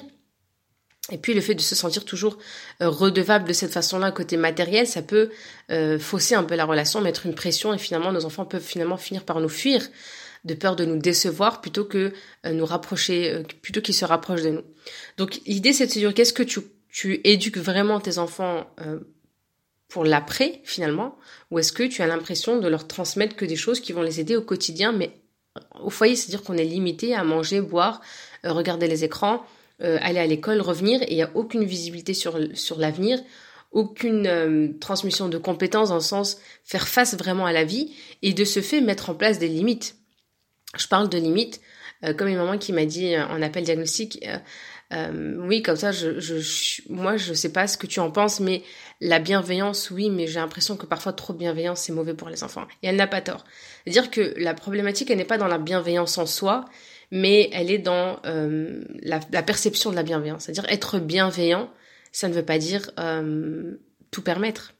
Et 1.11 1.17
puis 1.17 1.33
le 1.33 1.41
fait 1.41 1.55
de 1.55 1.61
se 1.61 1.75
sentir 1.75 2.03
toujours 2.03 2.37
euh, 2.81 2.89
redevable 2.89 3.47
de 3.47 3.53
cette 3.53 3.71
façon-là 3.71 4.11
côté 4.11 4.35
matériel, 4.35 4.85
ça 4.85 5.01
peut 5.01 5.29
euh, 5.71 5.97
fausser 5.97 6.35
un 6.35 6.43
peu 6.43 6.55
la 6.55 6.65
relation, 6.65 6.99
mettre 6.99 7.25
une 7.25 7.35
pression 7.35 7.73
et 7.73 7.77
finalement 7.77 8.11
nos 8.11 8.25
enfants 8.25 8.45
peuvent 8.45 8.63
finalement 8.63 8.97
finir 8.97 9.23
par 9.23 9.39
nous 9.39 9.49
fuir 9.49 9.81
de 10.43 10.53
peur 10.53 10.75
de 10.75 10.85
nous 10.85 10.97
décevoir 10.97 11.61
plutôt 11.61 11.85
que 11.85 12.13
euh, 12.45 12.51
nous 12.51 12.65
rapprocher, 12.65 13.31
euh, 13.31 13.43
plutôt 13.61 13.81
qu'ils 13.81 13.95
se 13.95 14.05
rapprochent 14.05 14.41
de 14.41 14.49
nous. 14.49 14.63
Donc 15.17 15.41
l'idée 15.45 15.73
c'est 15.73 15.87
de 15.87 15.91
se 15.91 15.99
dire 15.99 16.13
qu'est-ce 16.13 16.33
que 16.33 16.43
tu, 16.43 16.59
tu 16.89 17.21
éduques 17.23 17.57
vraiment 17.57 17.99
tes 17.99 18.17
enfants 18.17 18.67
euh, 18.81 18.99
pour 19.87 20.03
l'après 20.03 20.61
finalement? 20.63 21.17
Ou 21.51 21.59
est-ce 21.59 21.71
que 21.71 21.83
tu 21.83 22.01
as 22.01 22.07
l'impression 22.07 22.59
de 22.59 22.67
leur 22.67 22.87
transmettre 22.87 23.35
que 23.35 23.45
des 23.45 23.55
choses 23.55 23.79
qui 23.79 23.93
vont 23.93 24.01
les 24.01 24.19
aider 24.19 24.35
au 24.35 24.41
quotidien 24.41 24.91
mais 24.91 25.11
au 25.79 25.89
foyer 25.89 26.15
c'est-à-dire 26.15 26.43
qu'on 26.43 26.57
est 26.57 26.63
limité 26.65 27.13
à 27.13 27.23
manger 27.23 27.61
boire 27.61 28.01
regarder 28.43 28.87
les 28.87 29.03
écrans 29.03 29.45
aller 29.79 30.17
à 30.17 30.25
l'école 30.25 30.61
revenir 30.61 31.03
et 31.03 31.11
il 31.11 31.15
n'y 31.15 31.21
a 31.21 31.29
aucune 31.35 31.63
visibilité 31.63 32.15
sur 32.15 32.39
sur 32.55 32.79
l'avenir 32.79 33.19
aucune 33.73 34.27
euh, 34.27 34.69
transmission 34.79 35.29
de 35.29 35.37
compétences 35.37 35.89
dans 35.89 35.95
le 35.95 36.01
sens 36.01 36.37
faire 36.63 36.87
face 36.87 37.15
vraiment 37.17 37.45
à 37.45 37.51
la 37.51 37.63
vie 37.63 37.91
et 38.21 38.33
de 38.33 38.45
ce 38.45 38.61
fait 38.61 38.81
mettre 38.81 39.09
en 39.09 39.15
place 39.15 39.39
des 39.39 39.47
limites 39.47 39.95
je 40.77 40.87
parle 40.87 41.09
de 41.09 41.17
limites 41.17 41.61
comme 42.17 42.27
une 42.27 42.35
maman 42.35 42.57
qui 42.57 42.73
m'a 42.73 42.83
dit 42.83 43.17
en 43.17 43.41
appel 43.41 43.63
diagnostic 43.63 44.25
euh, 44.93 45.35
oui, 45.39 45.61
comme 45.61 45.75
ça, 45.75 45.91
je, 45.91 46.19
je, 46.19 46.81
moi, 46.89 47.17
je 47.17 47.33
sais 47.33 47.51
pas 47.51 47.67
ce 47.67 47.77
que 47.77 47.87
tu 47.87 47.99
en 47.99 48.11
penses, 48.11 48.39
mais 48.39 48.63
la 49.01 49.19
bienveillance, 49.19 49.89
oui, 49.89 50.09
mais 50.09 50.27
j'ai 50.27 50.39
l'impression 50.39 50.77
que 50.77 50.85
parfois 50.85 51.13
trop 51.13 51.33
de 51.33 51.39
bienveillance, 51.39 51.81
c'est 51.81 51.93
mauvais 51.93 52.13
pour 52.13 52.29
les 52.29 52.43
enfants. 52.43 52.65
Et 52.83 52.87
elle 52.87 52.95
n'a 52.95 53.07
pas 53.07 53.21
tort. 53.21 53.43
C'est-à-dire 53.83 54.11
que 54.11 54.33
la 54.37 54.53
problématique, 54.53 55.09
elle 55.09 55.17
n'est 55.17 55.25
pas 55.25 55.37
dans 55.37 55.47
la 55.47 55.57
bienveillance 55.57 56.17
en 56.17 56.25
soi, 56.25 56.65
mais 57.11 57.49
elle 57.53 57.71
est 57.71 57.79
dans 57.79 58.19
euh, 58.25 58.83
la, 59.01 59.19
la, 59.31 59.43
perception 59.43 59.89
de 59.89 59.95
la 59.95 60.03
bienveillance. 60.03 60.43
C'est-à-dire 60.43 60.65
être 60.69 60.99
bienveillant, 60.99 61.69
ça 62.11 62.27
ne 62.27 62.33
veut 62.33 62.45
pas 62.45 62.57
dire 62.57 62.91
euh, 62.99 63.77
tout 64.11 64.21
permettre. 64.21 64.73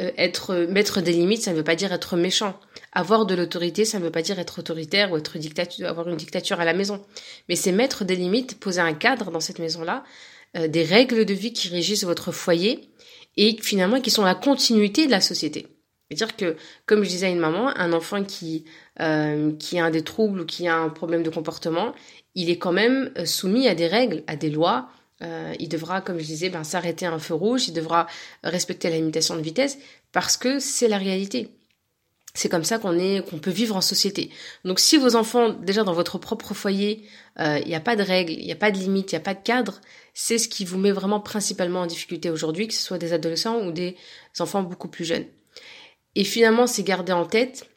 Euh, 0.00 0.10
être 0.16 0.66
mettre 0.68 1.00
des 1.00 1.12
limites, 1.12 1.42
ça 1.42 1.52
ne 1.52 1.56
veut 1.56 1.62
pas 1.62 1.76
dire 1.76 1.92
être 1.92 2.16
méchant. 2.16 2.58
Avoir 2.92 3.26
de 3.26 3.34
l'autorité, 3.36 3.84
ça 3.84 4.00
ne 4.00 4.04
veut 4.04 4.10
pas 4.10 4.22
dire 4.22 4.40
être 4.40 4.58
autoritaire 4.58 5.12
ou 5.12 5.16
être 5.16 5.38
dictature, 5.38 5.86
avoir 5.86 6.08
une 6.08 6.16
dictature 6.16 6.58
à 6.58 6.64
la 6.64 6.74
maison. 6.74 7.00
Mais 7.48 7.54
c'est 7.54 7.70
mettre 7.70 8.04
des 8.04 8.16
limites, 8.16 8.58
poser 8.58 8.80
un 8.80 8.94
cadre 8.94 9.30
dans 9.30 9.38
cette 9.38 9.60
maison-là, 9.60 10.02
euh, 10.56 10.66
des 10.66 10.82
règles 10.82 11.24
de 11.24 11.34
vie 11.34 11.52
qui 11.52 11.68
régissent 11.68 12.02
votre 12.02 12.32
foyer 12.32 12.90
et 13.36 13.56
finalement 13.62 14.00
qui 14.00 14.10
sont 14.10 14.24
la 14.24 14.34
continuité 14.34 15.06
de 15.06 15.12
la 15.12 15.20
société. 15.20 15.68
C'est-à-dire 16.10 16.36
que, 16.36 16.56
comme 16.86 17.04
je 17.04 17.08
disais 17.08 17.26
à 17.26 17.30
une 17.30 17.38
maman, 17.38 17.68
un 17.76 17.92
enfant 17.92 18.24
qui 18.24 18.64
euh, 19.00 19.52
qui 19.58 19.78
a 19.78 19.90
des 19.90 20.02
troubles 20.02 20.40
ou 20.40 20.44
qui 20.44 20.66
a 20.66 20.76
un 20.76 20.88
problème 20.88 21.22
de 21.22 21.30
comportement, 21.30 21.94
il 22.34 22.50
est 22.50 22.58
quand 22.58 22.72
même 22.72 23.12
soumis 23.24 23.68
à 23.68 23.76
des 23.76 23.86
règles, 23.86 24.24
à 24.26 24.34
des 24.34 24.50
lois, 24.50 24.88
euh, 25.22 25.54
il 25.58 25.68
devra, 25.68 26.00
comme 26.00 26.18
je 26.18 26.24
disais, 26.24 26.50
ben, 26.50 26.64
s'arrêter 26.64 27.06
à 27.06 27.12
un 27.12 27.18
feu 27.18 27.34
rouge, 27.34 27.68
il 27.68 27.72
devra 27.72 28.06
respecter 28.42 28.90
la 28.90 28.96
limitation 28.96 29.36
de 29.36 29.42
vitesse, 29.42 29.78
parce 30.12 30.36
que 30.36 30.58
c'est 30.58 30.88
la 30.88 30.98
réalité. 30.98 31.48
C'est 32.36 32.48
comme 32.48 32.64
ça 32.64 32.78
qu'on 32.78 32.98
est, 32.98 33.24
qu'on 33.28 33.38
peut 33.38 33.52
vivre 33.52 33.76
en 33.76 33.80
société. 33.80 34.28
Donc, 34.64 34.80
si 34.80 34.96
vos 34.96 35.14
enfants, 35.14 35.50
déjà 35.50 35.84
dans 35.84 35.92
votre 35.92 36.18
propre 36.18 36.52
foyer, 36.52 37.08
euh, 37.38 37.60
il 37.62 37.68
n'y 37.68 37.76
a 37.76 37.80
pas 37.80 37.94
de 37.94 38.02
règles, 38.02 38.32
il 38.32 38.44
n'y 38.44 38.52
a 38.52 38.56
pas 38.56 38.72
de 38.72 38.78
limites, 38.78 39.12
il 39.12 39.14
n'y 39.14 39.20
a 39.20 39.24
pas 39.24 39.34
de 39.34 39.42
cadre, 39.42 39.80
c'est 40.14 40.38
ce 40.38 40.48
qui 40.48 40.64
vous 40.64 40.78
met 40.78 40.90
vraiment 40.90 41.20
principalement 41.20 41.82
en 41.82 41.86
difficulté 41.86 42.30
aujourd'hui, 42.30 42.66
que 42.66 42.74
ce 42.74 42.82
soit 42.82 42.98
des 42.98 43.12
adolescents 43.12 43.64
ou 43.64 43.70
des 43.70 43.96
enfants 44.40 44.64
beaucoup 44.64 44.88
plus 44.88 45.04
jeunes. 45.04 45.26
Et 46.16 46.24
finalement, 46.24 46.66
c'est 46.66 46.82
garder 46.82 47.12
en 47.12 47.24
tête 47.24 47.68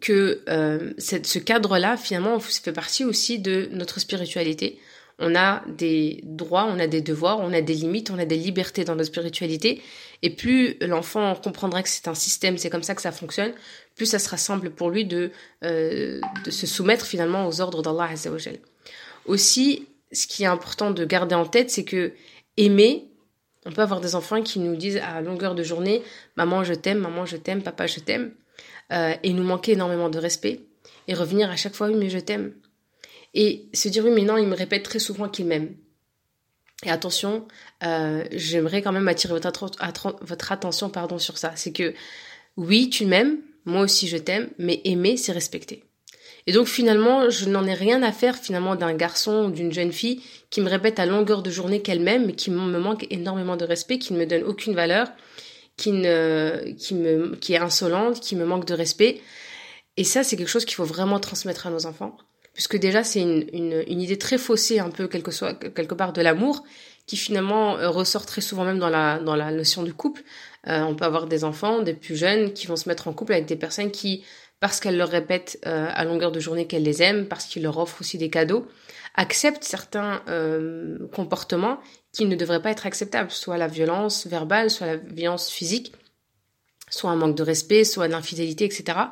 que 0.00 0.44
euh, 0.48 0.92
ce 0.98 1.38
cadre-là, 1.38 1.96
finalement, 1.96 2.38
fait 2.38 2.72
partie 2.72 3.04
aussi 3.04 3.40
de 3.40 3.68
notre 3.72 3.98
spiritualité, 3.98 4.78
on 5.18 5.34
a 5.34 5.62
des 5.68 6.20
droits, 6.24 6.64
on 6.64 6.78
a 6.78 6.86
des 6.86 7.00
devoirs, 7.00 7.38
on 7.40 7.52
a 7.52 7.60
des 7.60 7.74
limites, 7.74 8.10
on 8.10 8.18
a 8.18 8.24
des 8.24 8.36
libertés 8.36 8.84
dans 8.84 8.94
notre 8.96 9.08
spiritualité. 9.08 9.80
Et 10.22 10.30
plus 10.30 10.76
l'enfant 10.80 11.34
comprendra 11.36 11.82
que 11.82 11.88
c'est 11.88 12.08
un 12.08 12.14
système, 12.14 12.58
c'est 12.58 12.70
comme 12.70 12.82
ça 12.82 12.94
que 12.94 13.02
ça 13.02 13.12
fonctionne, 13.12 13.52
plus 13.94 14.06
ça 14.06 14.18
sera 14.18 14.36
simple 14.36 14.70
pour 14.70 14.90
lui 14.90 15.04
de, 15.04 15.30
euh, 15.62 16.20
de 16.44 16.50
se 16.50 16.66
soumettre 16.66 17.06
finalement 17.06 17.46
aux 17.46 17.60
ordres 17.60 17.82
d'Allah 17.82 18.10
Azzawajal. 18.12 18.58
Aussi, 19.26 19.86
ce 20.12 20.26
qui 20.26 20.42
est 20.42 20.46
important 20.46 20.90
de 20.90 21.04
garder 21.04 21.34
en 21.34 21.46
tête, 21.46 21.70
c'est 21.70 21.84
que 21.84 22.12
aimer, 22.56 23.08
on 23.66 23.72
peut 23.72 23.82
avoir 23.82 24.00
des 24.00 24.14
enfants 24.14 24.42
qui 24.42 24.58
nous 24.58 24.76
disent 24.76 24.98
à 24.98 25.20
longueur 25.20 25.54
de 25.54 25.62
journée, 25.62 26.02
maman 26.36 26.64
je 26.64 26.74
t'aime, 26.74 26.98
maman 26.98 27.24
je 27.24 27.36
t'aime, 27.36 27.62
papa 27.62 27.86
je 27.86 28.00
t'aime, 28.00 28.32
euh, 28.92 29.14
et 29.22 29.32
nous 29.32 29.44
manquer 29.44 29.72
énormément 29.72 30.10
de 30.10 30.18
respect, 30.18 30.60
et 31.08 31.14
revenir 31.14 31.50
à 31.50 31.56
chaque 31.56 31.74
fois, 31.74 31.88
oui 31.88 31.94
mais 31.96 32.10
je 32.10 32.18
t'aime, 32.18 32.52
et 33.34 33.68
se 33.74 33.88
dire 33.88 34.04
oui 34.04 34.12
mais 34.12 34.22
non, 34.22 34.36
il 34.36 34.46
me 34.46 34.56
répète 34.56 34.84
très 34.84 34.98
souvent 34.98 35.28
qu'il 35.28 35.46
m'aime. 35.46 35.74
Et 36.84 36.90
attention, 36.90 37.46
euh, 37.82 38.24
j'aimerais 38.32 38.82
quand 38.82 38.92
même 38.92 39.08
attirer 39.08 39.32
votre, 39.32 40.52
attention 40.52 40.90
pardon, 40.90 41.18
sur 41.18 41.38
ça. 41.38 41.52
C'est 41.56 41.72
que 41.72 41.94
oui, 42.56 42.90
tu 42.90 43.06
m'aimes, 43.06 43.38
moi 43.64 43.82
aussi 43.82 44.08
je 44.08 44.16
t'aime, 44.16 44.50
mais 44.58 44.80
aimer, 44.84 45.16
c'est 45.16 45.32
respecter. 45.32 45.84
Et 46.46 46.52
donc 46.52 46.66
finalement, 46.66 47.30
je 47.30 47.48
n'en 47.48 47.66
ai 47.66 47.72
rien 47.72 48.02
à 48.02 48.12
faire 48.12 48.36
finalement 48.36 48.76
d'un 48.76 48.92
garçon 48.92 49.46
ou 49.46 49.50
d'une 49.50 49.72
jeune 49.72 49.92
fille 49.92 50.22
qui 50.50 50.60
me 50.60 50.68
répète 50.68 50.98
à 50.98 51.06
longueur 51.06 51.42
de 51.42 51.50
journée 51.50 51.80
qu'elle 51.80 52.00
m'aime, 52.00 52.26
mais 52.26 52.34
qui 52.34 52.50
me 52.50 52.78
manque 52.78 53.06
énormément 53.10 53.56
de 53.56 53.64
respect, 53.64 53.98
qui 53.98 54.12
ne 54.12 54.18
me 54.18 54.26
donne 54.26 54.42
aucune 54.42 54.74
valeur, 54.74 55.08
qui, 55.78 55.92
ne, 55.92 56.74
qui, 56.76 56.94
me, 56.94 57.34
qui 57.36 57.54
est 57.54 57.58
insolente, 57.58 58.20
qui 58.20 58.36
me 58.36 58.44
manque 58.44 58.66
de 58.66 58.74
respect. 58.74 59.22
Et 59.96 60.04
ça, 60.04 60.22
c'est 60.22 60.36
quelque 60.36 60.48
chose 60.48 60.66
qu'il 60.66 60.74
faut 60.74 60.84
vraiment 60.84 61.18
transmettre 61.18 61.66
à 61.66 61.70
nos 61.70 61.86
enfants 61.86 62.16
puisque 62.54 62.76
déjà 62.76 63.04
c'est 63.04 63.20
une, 63.20 63.46
une, 63.52 63.84
une, 63.86 64.00
idée 64.00 64.16
très 64.16 64.38
faussée 64.38 64.78
un 64.78 64.88
peu 64.88 65.08
quelque, 65.08 65.32
soit, 65.32 65.54
quelque 65.54 65.94
part 65.94 66.12
de 66.12 66.22
l'amour, 66.22 66.64
qui 67.06 67.16
finalement 67.16 67.76
euh, 67.76 67.90
ressort 67.90 68.24
très 68.24 68.40
souvent 68.40 68.64
même 68.64 68.78
dans 68.78 68.88
la, 68.88 69.18
dans 69.18 69.36
la 69.36 69.50
notion 69.50 69.82
du 69.82 69.92
couple. 69.92 70.22
Euh, 70.68 70.80
on 70.82 70.94
peut 70.94 71.04
avoir 71.04 71.26
des 71.26 71.44
enfants, 71.44 71.82
des 71.82 71.92
plus 71.92 72.16
jeunes, 72.16 72.52
qui 72.52 72.66
vont 72.66 72.76
se 72.76 72.88
mettre 72.88 73.08
en 73.08 73.12
couple 73.12 73.32
avec 73.32 73.46
des 73.46 73.56
personnes 73.56 73.90
qui, 73.90 74.24
parce 74.60 74.80
qu'elles 74.80 74.96
leur 74.96 75.10
répètent 75.10 75.58
euh, 75.66 75.88
à 75.92 76.04
longueur 76.04 76.32
de 76.32 76.40
journée 76.40 76.66
qu'elles 76.66 76.84
les 76.84 77.02
aiment, 77.02 77.26
parce 77.26 77.44
qu'ils 77.44 77.64
leur 77.64 77.76
offrent 77.76 78.00
aussi 78.00 78.16
des 78.16 78.30
cadeaux, 78.30 78.66
acceptent 79.16 79.64
certains 79.64 80.22
euh, 80.28 80.98
comportements 81.12 81.80
qui 82.12 82.24
ne 82.24 82.36
devraient 82.36 82.62
pas 82.62 82.70
être 82.70 82.86
acceptables, 82.86 83.30
soit 83.30 83.58
la 83.58 83.66
violence 83.66 84.26
verbale, 84.26 84.70
soit 84.70 84.86
la 84.86 84.96
violence 84.96 85.50
physique, 85.50 85.92
soit 86.88 87.10
un 87.10 87.16
manque 87.16 87.36
de 87.36 87.42
respect, 87.42 87.84
soit 87.84 88.06
l'infidélité, 88.06 88.64
etc 88.64 89.08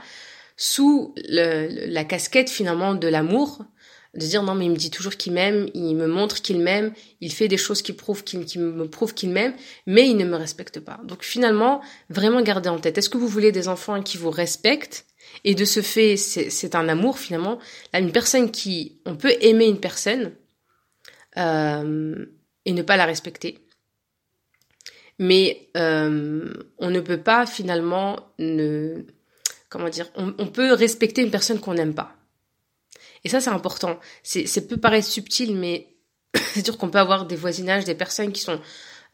sous 0.56 1.14
la 1.28 2.04
casquette 2.04 2.50
finalement 2.50 2.94
de 2.94 3.08
l'amour, 3.08 3.64
de 4.14 4.26
dire 4.26 4.42
non 4.42 4.54
mais 4.54 4.66
il 4.66 4.70
me 4.70 4.76
dit 4.76 4.90
toujours 4.90 5.16
qu'il 5.16 5.32
m'aime, 5.32 5.68
il 5.74 5.94
me 5.94 6.06
montre 6.06 6.42
qu'il 6.42 6.60
m'aime, 6.60 6.92
il 7.20 7.32
fait 7.32 7.48
des 7.48 7.56
choses 7.56 7.80
qui 7.82 7.92
prouvent 7.92 8.24
qu'il 8.24 8.40
me 8.40 8.86
prouvent 8.86 9.14
qu'il 9.14 9.30
m'aime, 9.30 9.54
mais 9.86 10.08
il 10.08 10.16
ne 10.16 10.24
me 10.24 10.36
respecte 10.36 10.80
pas. 10.80 11.00
Donc 11.04 11.22
finalement, 11.22 11.80
vraiment 12.10 12.42
garder 12.42 12.68
en 12.68 12.78
tête. 12.78 12.98
Est-ce 12.98 13.08
que 13.08 13.18
vous 13.18 13.28
voulez 13.28 13.52
des 13.52 13.68
enfants 13.68 14.02
qui 14.02 14.18
vous 14.18 14.30
respectent? 14.30 15.06
Et 15.44 15.54
de 15.54 15.64
ce 15.64 15.80
fait, 15.80 16.16
c'est 16.16 16.74
un 16.74 16.88
amour 16.88 17.18
finalement. 17.18 17.58
Là, 17.92 18.00
une 18.00 18.12
personne 18.12 18.50
qui, 18.50 19.00
on 19.06 19.16
peut 19.16 19.34
aimer 19.40 19.66
une 19.66 19.80
personne 19.80 20.32
euh, 21.38 22.26
et 22.66 22.72
ne 22.72 22.82
pas 22.82 22.96
la 22.96 23.06
respecter, 23.06 23.58
mais 25.18 25.70
euh, 25.76 26.52
on 26.78 26.90
ne 26.90 27.00
peut 27.00 27.22
pas 27.22 27.46
finalement 27.46 28.18
ne 28.38 29.04
comment 29.72 29.88
dire, 29.88 30.06
on, 30.16 30.46
peut 30.46 30.74
respecter 30.74 31.22
une 31.22 31.30
personne 31.30 31.58
qu'on 31.58 31.72
n'aime 31.72 31.94
pas. 31.94 32.14
Et 33.24 33.30
ça, 33.30 33.40
c'est 33.40 33.50
important. 33.50 33.98
C'est, 34.22 34.46
ça 34.46 34.60
peut 34.60 34.76
paraître 34.76 35.08
subtil, 35.08 35.56
mais 35.56 35.88
c'est 36.34 36.64
sûr 36.64 36.76
qu'on 36.76 36.90
peut 36.90 36.98
avoir 36.98 37.24
des 37.24 37.36
voisinages, 37.36 37.84
des 37.84 37.94
personnes 37.94 38.32
qui 38.32 38.42
sont 38.42 38.60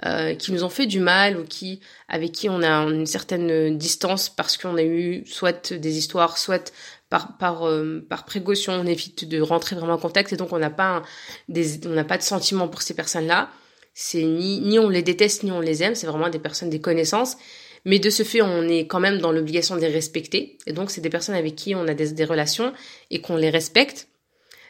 euh, 0.06 0.34
qui 0.34 0.52
nous 0.52 0.62
ont 0.62 0.68
fait 0.68 0.86
du 0.86 1.00
mal 1.00 1.38
ou 1.38 1.44
qui 1.44 1.80
avec 2.08 2.30
qui 2.30 2.48
on 2.48 2.62
a 2.62 2.70
une 2.84 3.06
certaine 3.06 3.76
distance 3.76 4.28
parce 4.28 4.56
qu'on 4.56 4.76
a 4.76 4.82
eu 4.82 5.24
soit 5.26 5.72
des 5.72 5.98
histoires, 5.98 6.38
soit 6.38 6.72
par 7.08 7.36
par 7.36 7.66
euh, 7.68 8.04
par 8.08 8.24
précaution, 8.24 8.74
on 8.74 8.86
évite 8.86 9.28
de 9.28 9.40
rentrer 9.40 9.74
vraiment 9.74 9.94
en 9.94 9.98
contact 9.98 10.32
et 10.32 10.36
donc 10.36 10.52
on 10.52 10.58
n'a 10.58 10.70
pas 10.70 11.02
des 11.48 11.86
on 11.86 11.90
n'a 11.90 12.04
pas 12.04 12.16
de 12.16 12.22
sentiment 12.22 12.68
pour 12.68 12.82
ces 12.82 12.94
personnes-là. 12.94 13.50
C'est 13.92 14.22
ni 14.22 14.60
ni 14.60 14.78
on 14.78 14.88
les 14.88 15.02
déteste 15.02 15.42
ni 15.42 15.50
on 15.50 15.60
les 15.60 15.82
aime, 15.82 15.96
c'est 15.96 16.06
vraiment 16.06 16.28
des 16.28 16.38
personnes 16.38 16.70
des 16.70 16.80
connaissances 16.80 17.36
mais 17.85 17.99
de 17.99 18.11
ce 18.11 18.23
fait, 18.23 18.42
on 18.42 18.68
est 18.68 18.87
quand 18.87 19.00
même 19.00 19.18
dans 19.18 19.32
l'obligation 19.32 19.76
de 19.76 19.80
les 19.80 19.88
respecter. 19.88 20.58
Et 20.66 20.73
donc, 20.73 20.90
c'est 20.90 21.00
des 21.00 21.11
personnes 21.11 21.35
avec 21.35 21.54
qui 21.54 21.75
on 21.75 21.87
a 21.87 21.94
des, 21.94 22.25
relations 22.25 22.73
et 23.11 23.20
qu'on 23.20 23.37
les 23.37 23.50
respecte. 23.50 24.08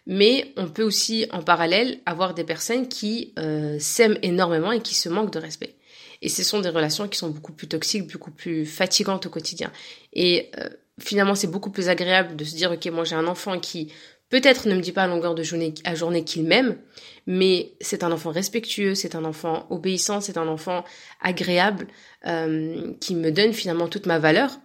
Mais 0.07 0.53
on 0.57 0.69
peut 0.69 0.83
aussi, 0.83 1.27
en 1.33 1.43
parallèle, 1.43 1.99
avoir 2.07 2.35
des 2.35 2.45
personnes 2.45 2.89
qui 2.89 3.35
euh, 3.39 3.77
s'aiment 3.79 4.19
énormément 4.23 4.73
et 4.73 4.81
qui 4.81 4.95
se 4.95 5.09
manquent 5.09 5.33
de 5.33 5.39
respect. 5.39 5.75
Et 6.23 6.29
ce 6.29 6.43
sont 6.43 6.61
des 6.61 6.71
relations 6.71 7.09
qui 7.09 7.19
sont 7.19 7.29
beaucoup 7.29 7.53
plus 7.53 7.69
toxiques, 7.69 8.11
beaucoup 8.11 8.31
plus 8.31 8.67
fatigantes 8.67 9.27
au 9.27 9.31
quotidien. 9.31 9.71
Et 10.13 10.51
euh, 10.59 10.69
finalement, 10.99 11.35
c'est 11.35 11.47
beaucoup 11.47 11.71
plus 11.71 11.89
agréable 11.89 12.37
de 12.37 12.45
se 12.45 12.57
dire, 12.57 12.73
ok, 12.73 12.87
moi 12.87 13.05
j'ai 13.05 13.15
un 13.15 13.27
enfant 13.27 13.61
qui 13.61 13.93
peut-être 14.31 14.69
ne 14.69 14.75
me 14.75 14.81
dit 14.81 14.93
pas 14.93 15.05
à 15.05 15.07
longueur 15.07 15.35
de 15.35 15.43
journée 15.43 15.75
à 15.85 15.95
journée 15.95 16.25
qu'il 16.25 16.45
m'aime, 16.45 16.79
mais 17.27 17.73
c'est 17.81 18.05
un 18.05 18.13
enfant 18.13 18.31
respectueux, 18.31 18.95
c'est 18.95 19.15
un 19.15 19.25
enfant 19.25 19.67
obéissant, 19.71 20.21
c'est 20.21 20.39
un 20.39 20.49
enfant 20.49 20.85
agréable, 21.21 21.87
euh, 22.27 22.93
qui 23.01 23.15
me 23.15 23.31
donne 23.31 23.53
finalement 23.53 23.89
toute 23.89 24.07
ma 24.07 24.19
valeur, 24.19 24.59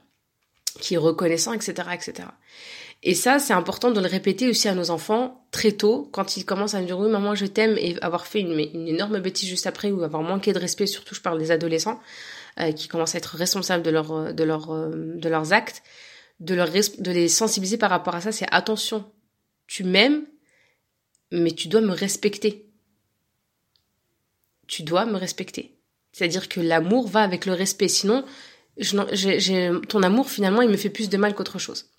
qui 0.80 0.96
est 0.96 0.98
reconnaissant, 0.98 1.54
etc., 1.54 1.90
etc. 1.94 2.28
Et 3.06 3.16
ça, 3.16 3.38
c'est 3.38 3.54
important 3.54 3.92
de 3.92 4.00
le 4.00 4.08
répéter 4.08 4.48
aussi 4.48 4.70
à 4.70 4.74
nos 4.74 4.90
enfants 4.90 5.46
très 5.52 5.74
tôt, 5.74 6.10
quand 6.14 6.38
ils 6.38 6.46
commencent 6.46 6.74
à 6.74 6.80
me 6.80 6.86
dire 6.86 6.98
oui, 6.98 7.10
maman, 7.10 7.36
je 7.36 7.46
t'aime, 7.46 7.78
et 7.78 7.98
avoir 8.02 8.26
fait 8.26 8.40
une, 8.40 8.58
une, 8.58 8.88
énorme 8.88 9.20
bêtise 9.20 9.50
juste 9.50 9.68
après, 9.68 9.92
ou 9.92 10.04
avoir 10.04 10.24
manqué 10.24 10.54
de 10.54 10.60
respect, 10.60 10.88
surtout 10.88 11.14
je 11.14 11.22
parle 11.22 11.38
des 11.38 11.52
adolescents, 11.52 12.00
euh, 12.62 12.72
qui 12.72 12.88
commencent 12.88 13.16
à 13.16 13.18
être 13.18 13.36
responsables 13.36 13.84
de, 13.84 13.90
leur, 13.90 14.34
de, 14.34 14.44
leur, 14.46 14.72
euh, 14.72 15.16
de 15.16 15.28
leurs 15.28 15.52
actes, 15.52 15.84
de, 16.40 16.56
leur, 16.56 16.70
de 16.70 17.12
les 17.12 17.28
sensibiliser 17.28 17.78
par 17.78 17.90
rapport 17.90 18.16
à 18.16 18.22
ça, 18.22 18.32
c'est 18.32 18.48
attention, 18.52 19.04
tu 19.68 19.84
m'aimes, 19.84 20.26
mais 21.32 21.52
tu 21.52 21.68
dois 21.68 21.82
me 21.82 21.92
respecter. 21.92 22.66
Tu 24.68 24.84
dois 24.84 25.06
me 25.06 25.18
respecter. 25.18 25.76
C'est-à-dire 26.12 26.48
que 26.48 26.62
l'amour 26.62 27.08
va 27.08 27.22
avec 27.22 27.46
le 27.46 27.54
respect. 27.54 27.88
Sinon, 27.88 28.24
ton 29.90 30.04
amour, 30.04 30.30
finalement, 30.30 30.62
il 30.62 30.70
me 30.70 30.78
fait 30.78 30.90
plus 30.90 31.10
de 31.10 31.18
mal 31.18 31.34
qu'autre 31.34 31.60
chose. 31.60 31.90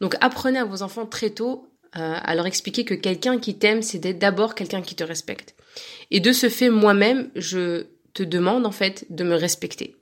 Donc 0.00 0.14
apprenez 0.20 0.58
à 0.58 0.64
vos 0.64 0.82
enfants 0.82 1.06
très 1.06 1.30
tôt 1.30 1.68
euh, 1.96 2.14
à 2.22 2.34
leur 2.34 2.46
expliquer 2.46 2.84
que 2.84 2.94
quelqu'un 2.94 3.38
qui 3.38 3.56
t'aime, 3.56 3.82
c'est 3.82 3.98
d'abord 4.18 4.54
quelqu'un 4.54 4.82
qui 4.82 4.94
te 4.94 5.04
respecte. 5.04 5.54
Et 6.10 6.20
de 6.20 6.32
ce 6.32 6.48
fait, 6.48 6.68
moi-même, 6.68 7.30
je 7.34 7.86
te 8.12 8.22
demande 8.22 8.66
en 8.66 8.72
fait 8.72 9.06
de 9.10 9.24
me 9.24 9.34
respecter. 9.34 9.96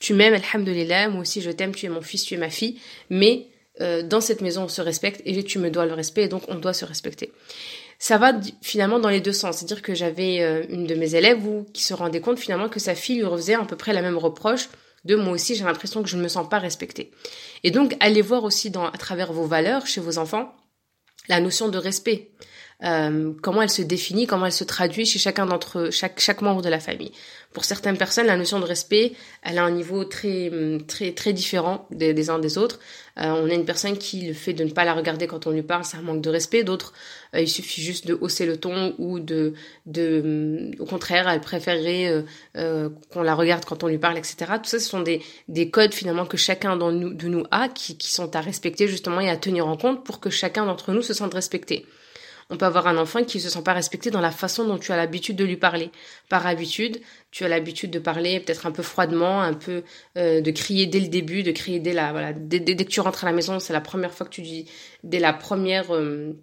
Tu 0.00 0.14
m'aimes, 0.14 0.34
alhamdulillah, 0.34 1.08
moi 1.08 1.22
aussi 1.22 1.40
je 1.40 1.50
t'aime, 1.50 1.74
tu 1.74 1.86
es 1.86 1.88
mon 1.88 2.02
fils, 2.02 2.24
tu 2.24 2.34
es 2.34 2.36
ma 2.36 2.50
fille, 2.50 2.78
mais 3.10 3.48
euh, 3.80 4.02
dans 4.02 4.20
cette 4.20 4.40
maison 4.40 4.64
on 4.64 4.68
se 4.68 4.82
respecte 4.82 5.22
et 5.24 5.42
tu 5.44 5.58
me 5.58 5.70
dois 5.70 5.86
le 5.86 5.94
respect 5.94 6.24
et 6.24 6.28
donc 6.28 6.42
on 6.48 6.56
doit 6.56 6.72
se 6.74 6.84
respecter. 6.84 7.32
Ça 7.98 8.18
va 8.18 8.32
finalement 8.60 8.98
dans 8.98 9.08
les 9.08 9.20
deux 9.20 9.32
sens, 9.32 9.56
c'est-à-dire 9.56 9.82
que 9.82 9.94
j'avais 9.94 10.42
euh, 10.42 10.64
une 10.68 10.86
de 10.86 10.94
mes 10.94 11.14
élèves 11.14 11.42
qui 11.72 11.82
se 11.82 11.94
rendait 11.94 12.20
compte 12.20 12.38
finalement 12.38 12.68
que 12.68 12.80
sa 12.80 12.94
fille 12.94 13.16
lui 13.16 13.24
refaisait 13.24 13.54
à 13.54 13.64
peu 13.64 13.76
près 13.76 13.92
la 13.92 14.02
même 14.02 14.18
reproche 14.18 14.68
de 15.06 15.14
moi 15.14 15.32
aussi 15.32 15.54
j'ai 15.54 15.64
l'impression 15.64 16.02
que 16.02 16.08
je 16.08 16.16
ne 16.16 16.22
me 16.22 16.28
sens 16.28 16.48
pas 16.48 16.58
respectée. 16.58 17.10
Et 17.62 17.70
donc 17.70 17.96
allez 18.00 18.22
voir 18.22 18.44
aussi 18.44 18.70
dans, 18.70 18.86
à 18.86 18.98
travers 18.98 19.32
vos 19.32 19.46
valeurs 19.46 19.86
chez 19.86 20.00
vos 20.00 20.18
enfants 20.18 20.52
la 21.28 21.40
notion 21.40 21.68
de 21.68 21.78
respect. 21.78 22.30
Euh, 22.84 23.32
comment 23.40 23.62
elle 23.62 23.70
se 23.70 23.80
définit, 23.80 24.26
comment 24.26 24.44
elle 24.44 24.52
se 24.52 24.64
traduit 24.64 25.06
chez 25.06 25.18
chacun 25.18 25.46
d'entre 25.46 25.88
chaque 25.90 26.20
chaque 26.20 26.42
membre 26.42 26.60
de 26.60 26.68
la 26.68 26.78
famille. 26.78 27.10
Pour 27.54 27.64
certaines 27.64 27.96
personnes, 27.96 28.26
la 28.26 28.36
notion 28.36 28.60
de 28.60 28.66
respect, 28.66 29.14
elle 29.42 29.56
a 29.56 29.64
un 29.64 29.70
niveau 29.70 30.04
très 30.04 30.50
très 30.86 31.12
très 31.12 31.32
différent 31.32 31.86
des, 31.90 32.28
uns 32.28 32.38
des 32.38 32.58
autres. 32.58 32.78
Euh, 33.18 33.28
on 33.28 33.48
a 33.48 33.54
une 33.54 33.64
personne 33.64 33.96
qui 33.96 34.26
le 34.26 34.34
fait 34.34 34.52
de 34.52 34.62
ne 34.62 34.70
pas 34.70 34.84
la 34.84 34.92
regarder 34.92 35.26
quand 35.26 35.46
on 35.46 35.52
lui 35.52 35.62
parle, 35.62 35.84
c'est 35.84 35.96
un 35.96 36.02
manque 36.02 36.20
de 36.20 36.28
respect. 36.28 36.64
D'autres, 36.64 36.92
euh, 37.34 37.40
il 37.40 37.48
suffit 37.48 37.80
juste 37.80 38.06
de 38.06 38.18
hausser 38.20 38.44
le 38.44 38.58
ton 38.58 38.94
ou 38.98 39.20
de 39.20 39.54
de 39.86 40.72
au 40.78 40.84
contraire, 40.84 41.30
elle 41.30 41.40
préférerait 41.40 42.24
qu'on 42.54 43.22
la 43.22 43.34
regarde 43.34 43.64
quand 43.64 43.84
on 43.84 43.88
lui 43.88 43.96
parle, 43.96 44.18
etc. 44.18 44.36
Tout 44.62 44.68
ça, 44.68 44.78
ce 44.78 44.86
sont 44.86 45.00
des 45.00 45.22
des 45.48 45.70
codes 45.70 45.94
finalement 45.94 46.26
que 46.26 46.36
chacun 46.36 46.76
de 46.76 46.90
nous, 46.90 47.14
de 47.14 47.28
nous 47.28 47.44
a 47.52 47.70
qui 47.70 47.96
qui 47.96 48.12
sont 48.12 48.36
à 48.36 48.42
respecter 48.42 48.86
justement 48.86 49.20
et 49.20 49.30
à 49.30 49.36
tenir 49.38 49.66
en 49.66 49.78
compte 49.78 50.04
pour 50.04 50.20
que 50.20 50.28
chacun 50.28 50.66
d'entre 50.66 50.92
nous 50.92 51.00
se 51.00 51.14
sente 51.14 51.32
respecté. 51.32 51.86
On 52.48 52.56
peut 52.56 52.66
avoir 52.66 52.86
un 52.86 52.96
enfant 52.96 53.24
qui 53.24 53.40
se 53.40 53.48
sent 53.50 53.62
pas 53.62 53.72
respecté 53.72 54.10
dans 54.10 54.20
la 54.20 54.30
façon 54.30 54.66
dont 54.66 54.78
tu 54.78 54.92
as 54.92 54.96
l'habitude 54.96 55.36
de 55.36 55.44
lui 55.44 55.56
parler. 55.56 55.90
Par 56.28 56.46
habitude, 56.46 57.00
tu 57.32 57.44
as 57.44 57.48
l'habitude 57.48 57.90
de 57.90 57.98
parler 57.98 58.38
peut-être 58.38 58.66
un 58.66 58.70
peu 58.70 58.84
froidement, 58.84 59.42
un 59.42 59.54
peu 59.54 59.82
euh, 60.16 60.40
de 60.40 60.50
crier 60.52 60.86
dès 60.86 61.00
le 61.00 61.08
début, 61.08 61.42
de 61.42 61.50
crier 61.50 61.80
dès 61.80 61.92
la 61.92 62.12
voilà 62.12 62.32
dès, 62.32 62.60
dès, 62.60 62.76
que 62.76 62.90
tu 62.90 63.00
rentres 63.00 63.24
à 63.24 63.26
la 63.26 63.32
maison, 63.32 63.58
c'est 63.58 63.72
la 63.72 63.80
première 63.80 64.12
fois 64.14 64.26
que 64.26 64.32
tu 64.32 64.42
dis 64.42 64.70
dès 65.02 65.18
la 65.18 65.32
première 65.32 65.94
euh, 65.94 66.34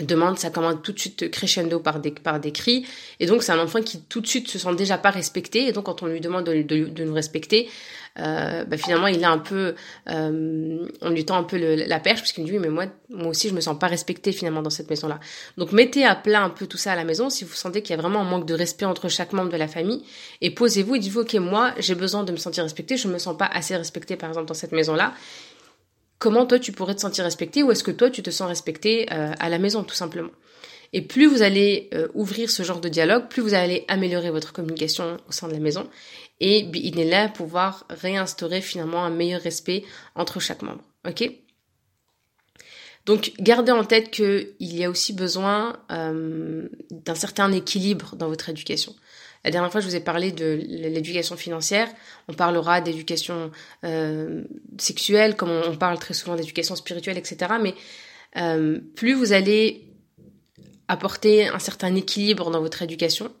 demande, 0.00 0.38
ça 0.38 0.48
commence 0.48 0.76
tout 0.82 0.92
de 0.92 0.98
suite 0.98 1.30
crescendo 1.30 1.78
par 1.78 2.00
des, 2.00 2.12
par 2.12 2.40
des 2.40 2.50
cris. 2.50 2.86
Et 3.20 3.26
donc, 3.26 3.42
c'est 3.42 3.52
un 3.52 3.58
enfant 3.58 3.82
qui 3.82 4.00
tout 4.00 4.22
de 4.22 4.26
suite 4.26 4.48
se 4.48 4.58
sent 4.58 4.74
déjà 4.74 4.96
pas 4.96 5.10
respecté. 5.10 5.66
Et 5.68 5.72
donc, 5.72 5.84
quand 5.84 6.02
on 6.02 6.06
lui 6.06 6.20
demande 6.20 6.46
de, 6.46 6.62
de, 6.62 6.86
de 6.86 7.04
nous 7.04 7.12
respecter, 7.12 7.68
euh, 8.18 8.64
bah, 8.64 8.78
finalement, 8.78 9.06
il 9.06 9.22
a 9.22 9.30
un 9.30 9.38
peu, 9.38 9.74
euh, 10.10 10.86
on 11.02 11.10
lui 11.10 11.24
tend 11.26 11.36
un 11.36 11.42
peu 11.42 11.58
la 11.58 12.00
perche, 12.00 12.20
parce 12.20 12.32
qu'il 12.32 12.44
me 12.44 12.48
dit, 12.48 12.58
mais 12.58 12.70
moi, 12.70 12.86
moi 13.10 13.28
aussi, 13.28 13.50
je 13.50 13.54
me 13.54 13.60
sens 13.60 13.78
pas 13.78 13.86
respecté 13.86 14.32
finalement 14.32 14.62
dans 14.62 14.70
cette 14.70 14.88
maison-là. 14.88 15.20
Donc, 15.58 15.72
mettez 15.72 16.06
à 16.06 16.14
plat 16.14 16.42
un 16.42 16.50
peu 16.50 16.66
tout 16.66 16.78
ça 16.78 16.92
à 16.92 16.96
la 16.96 17.04
maison 17.04 17.28
si 17.28 17.44
vous 17.44 17.54
sentez 17.54 17.82
qu'il 17.82 17.94
y 17.94 17.98
a 17.98 18.00
vraiment 18.00 18.20
un 18.20 18.24
manque 18.24 18.46
de 18.46 18.54
respect 18.54 18.86
entre 18.86 19.08
chaque 19.08 19.34
membre 19.34 19.50
de 19.50 19.58
la 19.58 19.68
famille. 19.68 20.02
Et 20.40 20.50
posez-vous 20.50 20.94
et 20.94 20.98
dites-vous, 21.00 21.20
ok, 21.20 21.34
moi, 21.34 21.74
j'ai 21.78 21.94
besoin 21.94 22.24
de 22.24 22.32
me 22.32 22.38
sentir 22.38 22.64
respecté, 22.64 22.96
je 22.96 23.08
me 23.08 23.18
sens 23.18 23.36
pas 23.36 23.46
assez 23.46 23.76
respecté, 23.76 24.16
par 24.16 24.30
exemple, 24.30 24.46
dans 24.46 24.54
cette 24.54 24.72
maison-là 24.72 25.12
comment 26.22 26.46
toi 26.46 26.60
tu 26.60 26.70
pourrais 26.70 26.94
te 26.94 27.00
sentir 27.00 27.24
respecté 27.24 27.64
ou 27.64 27.72
est-ce 27.72 27.82
que 27.82 27.90
toi 27.90 28.08
tu 28.08 28.22
te 28.22 28.30
sens 28.30 28.46
respecté 28.46 29.12
euh, 29.12 29.32
à 29.40 29.48
la 29.48 29.58
maison 29.58 29.82
tout 29.82 29.96
simplement. 29.96 30.30
Et 30.92 31.02
plus 31.02 31.26
vous 31.26 31.42
allez 31.42 31.90
euh, 31.94 32.06
ouvrir 32.14 32.48
ce 32.48 32.62
genre 32.62 32.80
de 32.80 32.88
dialogue, 32.88 33.26
plus 33.28 33.42
vous 33.42 33.54
allez 33.54 33.84
améliorer 33.88 34.30
votre 34.30 34.52
communication 34.52 35.16
au 35.28 35.32
sein 35.32 35.48
de 35.48 35.52
la 35.52 35.58
maison 35.58 35.90
et 36.38 36.60
il 36.74 37.00
est 37.00 37.10
là 37.10 37.28
pouvoir 37.28 37.86
réinstaurer 37.90 38.60
finalement 38.60 39.04
un 39.04 39.10
meilleur 39.10 39.40
respect 39.40 39.82
entre 40.14 40.38
chaque 40.38 40.62
membre. 40.62 40.84
Ok? 41.08 41.28
Donc 43.04 43.32
gardez 43.40 43.72
en 43.72 43.82
tête 43.82 44.12
qu'il 44.12 44.54
y 44.60 44.84
a 44.84 44.90
aussi 44.90 45.12
besoin 45.14 45.76
euh, 45.90 46.68
d'un 46.92 47.16
certain 47.16 47.50
équilibre 47.50 48.14
dans 48.14 48.28
votre 48.28 48.48
éducation. 48.48 48.94
La 49.44 49.50
dernière 49.50 49.72
fois, 49.72 49.80
je 49.80 49.88
vous 49.88 49.96
ai 49.96 50.00
parlé 50.00 50.30
de 50.30 50.60
l'éducation 50.68 51.36
financière. 51.36 51.88
On 52.28 52.32
parlera 52.32 52.80
d'éducation 52.80 53.50
euh, 53.84 54.44
sexuelle, 54.78 55.36
comme 55.36 55.50
on, 55.50 55.76
parle 55.76 55.98
très 55.98 56.14
souvent 56.14 56.36
d'éducation 56.36 56.76
spirituelle, 56.76 57.18
etc. 57.18 57.54
Mais 57.60 57.74
euh, 58.36 58.78
plus 58.94 59.14
vous 59.14 59.32
allez 59.32 59.88
apporter 60.86 61.48
un 61.48 61.58
certain 61.58 61.94
équilibre 61.96 62.50
dans 62.50 62.60
votre 62.60 62.82
éducation, 62.82 63.32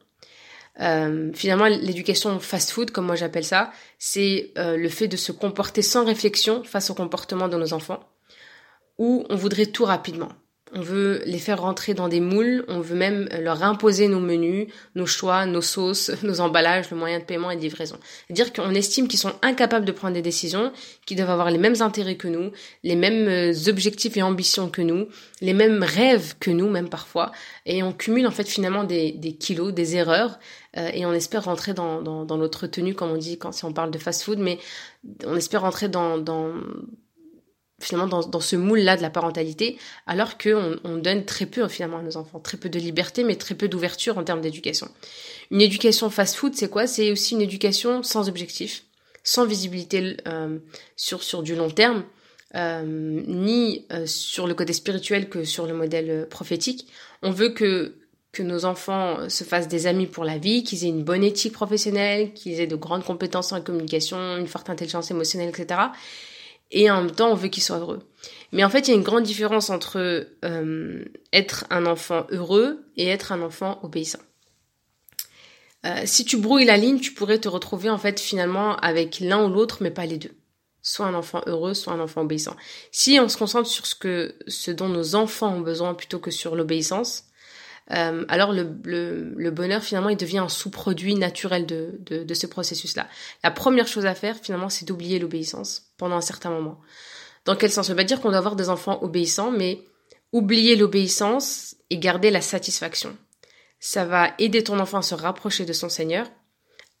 euh, 0.80 1.30
finalement, 1.34 1.66
l'éducation 1.66 2.40
fast-food, 2.40 2.90
comme 2.90 3.06
moi 3.06 3.14
j'appelle 3.14 3.44
ça, 3.44 3.72
c'est 3.98 4.52
le 4.56 4.88
fait 4.88 5.06
de 5.06 5.18
se 5.18 5.30
comporter 5.30 5.82
sans 5.82 6.04
réflexion 6.04 6.64
face 6.64 6.88
au 6.90 6.94
comportement 6.94 7.48
de 7.48 7.56
nos 7.58 7.74
enfants, 7.74 8.00
où 8.98 9.24
on 9.28 9.36
voudrait 9.36 9.66
tout 9.66 9.84
rapidement 9.84 10.30
on 10.74 10.80
veut 10.80 11.22
les 11.26 11.38
faire 11.38 11.60
rentrer 11.60 11.92
dans 11.92 12.08
des 12.08 12.20
moules, 12.20 12.64
on 12.68 12.80
veut 12.80 12.96
même 12.96 13.28
leur 13.40 13.62
imposer 13.62 14.08
nos 14.08 14.20
menus, 14.20 14.68
nos 14.94 15.06
choix, 15.06 15.44
nos 15.44 15.60
sauces, 15.60 16.10
nos 16.22 16.40
emballages, 16.40 16.90
le 16.90 16.96
moyen 16.96 17.18
de 17.18 17.24
paiement 17.24 17.50
et 17.50 17.56
de 17.56 17.60
livraison. 17.60 17.96
C'est-à-dire 18.26 18.52
qu'on 18.52 18.74
estime 18.74 19.06
qu'ils 19.06 19.18
sont 19.18 19.34
incapables 19.42 19.84
de 19.84 19.92
prendre 19.92 20.14
des 20.14 20.22
décisions, 20.22 20.72
qu'ils 21.06 21.18
doivent 21.18 21.30
avoir 21.30 21.50
les 21.50 21.58
mêmes 21.58 21.80
intérêts 21.80 22.16
que 22.16 22.28
nous, 22.28 22.52
les 22.82 22.96
mêmes 22.96 23.28
euh, 23.28 23.68
objectifs 23.68 24.16
et 24.16 24.22
ambitions 24.22 24.70
que 24.70 24.82
nous, 24.82 25.08
les 25.40 25.52
mêmes 25.52 25.82
rêves 25.82 26.34
que 26.40 26.50
nous, 26.50 26.68
même 26.70 26.88
parfois, 26.88 27.32
et 27.66 27.82
on 27.82 27.92
cumule 27.92 28.26
en 28.26 28.30
fait 28.30 28.48
finalement 28.48 28.84
des, 28.84 29.36
kilos, 29.38 29.74
des 29.74 29.96
erreurs, 29.96 30.38
euh, 30.78 30.88
et 30.94 31.04
on 31.04 31.12
espère 31.12 31.44
rentrer 31.44 31.74
dans, 31.74 32.00
dans, 32.00 32.36
notre 32.38 32.66
tenue, 32.66 32.94
comme 32.94 33.10
on 33.10 33.18
dit 33.18 33.38
quand 33.38 33.52
si 33.52 33.64
on 33.66 33.72
parle 33.72 33.90
de 33.90 33.98
fast-food, 33.98 34.38
mais 34.38 34.58
on 35.26 35.36
espère 35.36 35.60
rentrer 35.60 35.88
dans, 35.88 36.16
dans 36.16 36.54
finalement 37.82 38.06
dans, 38.06 38.26
dans 38.26 38.40
ce 38.40 38.56
moule-là 38.56 38.96
de 38.96 39.02
la 39.02 39.10
parentalité, 39.10 39.78
alors 40.06 40.38
qu'on 40.38 40.76
on 40.84 40.96
donne 40.96 41.24
très 41.24 41.46
peu 41.46 41.66
finalement 41.68 41.98
à 41.98 42.02
nos 42.02 42.16
enfants, 42.16 42.40
très 42.40 42.56
peu 42.56 42.68
de 42.68 42.78
liberté, 42.78 43.24
mais 43.24 43.36
très 43.36 43.54
peu 43.54 43.68
d'ouverture 43.68 44.18
en 44.18 44.24
termes 44.24 44.40
d'éducation. 44.40 44.88
Une 45.50 45.60
éducation 45.60 46.10
fast-food, 46.10 46.54
c'est 46.54 46.68
quoi? 46.68 46.86
C'est 46.86 47.10
aussi 47.10 47.34
une 47.34 47.42
éducation 47.42 48.02
sans 48.02 48.28
objectif, 48.28 48.84
sans 49.24 49.44
visibilité 49.44 50.16
euh, 50.26 50.58
sur 50.96 51.22
sur 51.22 51.42
du 51.42 51.54
long 51.54 51.70
terme, 51.70 52.04
euh, 52.54 52.82
ni 53.26 53.86
euh, 53.92 54.06
sur 54.06 54.46
le 54.46 54.54
côté 54.54 54.72
spirituel 54.72 55.28
que 55.28 55.44
sur 55.44 55.66
le 55.66 55.74
modèle 55.74 56.26
prophétique. 56.28 56.88
On 57.22 57.30
veut 57.30 57.50
que 57.50 57.96
que 58.32 58.42
nos 58.42 58.64
enfants 58.64 59.28
se 59.28 59.44
fassent 59.44 59.68
des 59.68 59.86
amis 59.86 60.06
pour 60.06 60.24
la 60.24 60.38
vie, 60.38 60.62
qu'ils 60.62 60.86
aient 60.86 60.88
une 60.88 61.04
bonne 61.04 61.22
éthique 61.22 61.52
professionnelle, 61.52 62.32
qu'ils 62.32 62.60
aient 62.60 62.66
de 62.66 62.76
grandes 62.76 63.04
compétences 63.04 63.52
en 63.52 63.60
communication, 63.60 64.38
une 64.38 64.46
forte 64.46 64.70
intelligence 64.70 65.10
émotionnelle, 65.10 65.50
etc 65.50 65.80
et 66.72 66.90
en 66.90 67.02
même 67.02 67.12
temps 67.12 67.30
on 67.30 67.34
veut 67.34 67.48
qu'il 67.48 67.62
soit 67.62 67.78
heureux. 67.78 68.00
Mais 68.52 68.64
en 68.64 68.70
fait, 68.70 68.80
il 68.80 68.88
y 68.88 68.92
a 68.92 68.96
une 68.96 69.02
grande 69.02 69.24
différence 69.24 69.70
entre 69.70 70.26
euh, 70.44 71.04
être 71.32 71.64
un 71.70 71.86
enfant 71.86 72.26
heureux 72.30 72.84
et 72.96 73.08
être 73.08 73.32
un 73.32 73.40
enfant 73.40 73.80
obéissant. 73.82 74.20
Euh, 75.84 76.02
si 76.04 76.24
tu 76.24 76.36
brouilles 76.36 76.66
la 76.66 76.76
ligne, 76.76 77.00
tu 77.00 77.12
pourrais 77.12 77.38
te 77.38 77.48
retrouver 77.48 77.90
en 77.90 77.98
fait 77.98 78.20
finalement 78.20 78.76
avec 78.76 79.20
l'un 79.20 79.44
ou 79.44 79.48
l'autre, 79.48 79.78
mais 79.80 79.90
pas 79.90 80.06
les 80.06 80.18
deux. 80.18 80.36
Soit 80.82 81.06
un 81.06 81.14
enfant 81.14 81.42
heureux, 81.46 81.74
soit 81.74 81.92
un 81.92 82.00
enfant 82.00 82.22
obéissant. 82.22 82.56
Si 82.90 83.18
on 83.20 83.28
se 83.28 83.36
concentre 83.36 83.68
sur 83.68 83.86
ce 83.86 83.94
que, 83.94 84.36
ce 84.46 84.70
dont 84.70 84.88
nos 84.88 85.14
enfants 85.14 85.54
ont 85.54 85.60
besoin 85.60 85.94
plutôt 85.94 86.18
que 86.18 86.30
sur 86.30 86.54
l'obéissance, 86.54 87.24
euh, 87.90 88.24
alors 88.28 88.52
le, 88.52 89.50
bonheur 89.50 89.82
finalement 89.82 90.08
il 90.08 90.16
devient 90.16 90.38
un 90.38 90.48
sous-produit 90.48 91.14
naturel 91.14 91.66
de, 91.66 92.34
ce 92.34 92.46
processus-là. 92.46 93.08
La 93.42 93.50
première 93.50 93.88
chose 93.88 94.06
à 94.06 94.14
faire 94.14 94.36
finalement 94.36 94.68
c'est 94.68 94.86
d'oublier 94.86 95.18
l'obéissance 95.18 95.92
pendant 95.96 96.16
un 96.16 96.22
certain 96.22 96.50
moment. 96.50 96.80
Dans 97.44 97.56
quel 97.56 97.72
sens? 97.72 97.86
Ça 97.86 97.92
veut 97.92 97.96
pas 97.96 98.04
dire 98.04 98.20
qu'on 98.20 98.28
doit 98.28 98.38
avoir 98.38 98.56
des 98.56 98.68
enfants 98.68 99.02
obéissants, 99.02 99.50
mais 99.50 99.82
oublier 100.30 100.76
l'obéissance 100.76 101.74
et 101.90 101.98
garder 101.98 102.30
la 102.30 102.40
satisfaction. 102.40 103.16
Ça 103.80 104.04
va 104.04 104.32
aider 104.38 104.62
ton 104.62 104.78
enfant 104.78 104.98
à 104.98 105.02
se 105.02 105.16
rapprocher 105.16 105.64
de 105.64 105.72
son 105.72 105.88
Seigneur, 105.88 106.30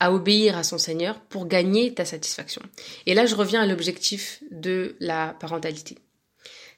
à 0.00 0.12
obéir 0.12 0.58
à 0.58 0.64
son 0.64 0.78
Seigneur 0.78 1.20
pour 1.20 1.46
gagner 1.46 1.94
ta 1.94 2.04
satisfaction. 2.04 2.60
Et 3.06 3.14
là, 3.14 3.24
je 3.24 3.36
reviens 3.36 3.62
à 3.62 3.66
l'objectif 3.66 4.42
de 4.50 4.96
la 4.98 5.36
parentalité. 5.38 5.96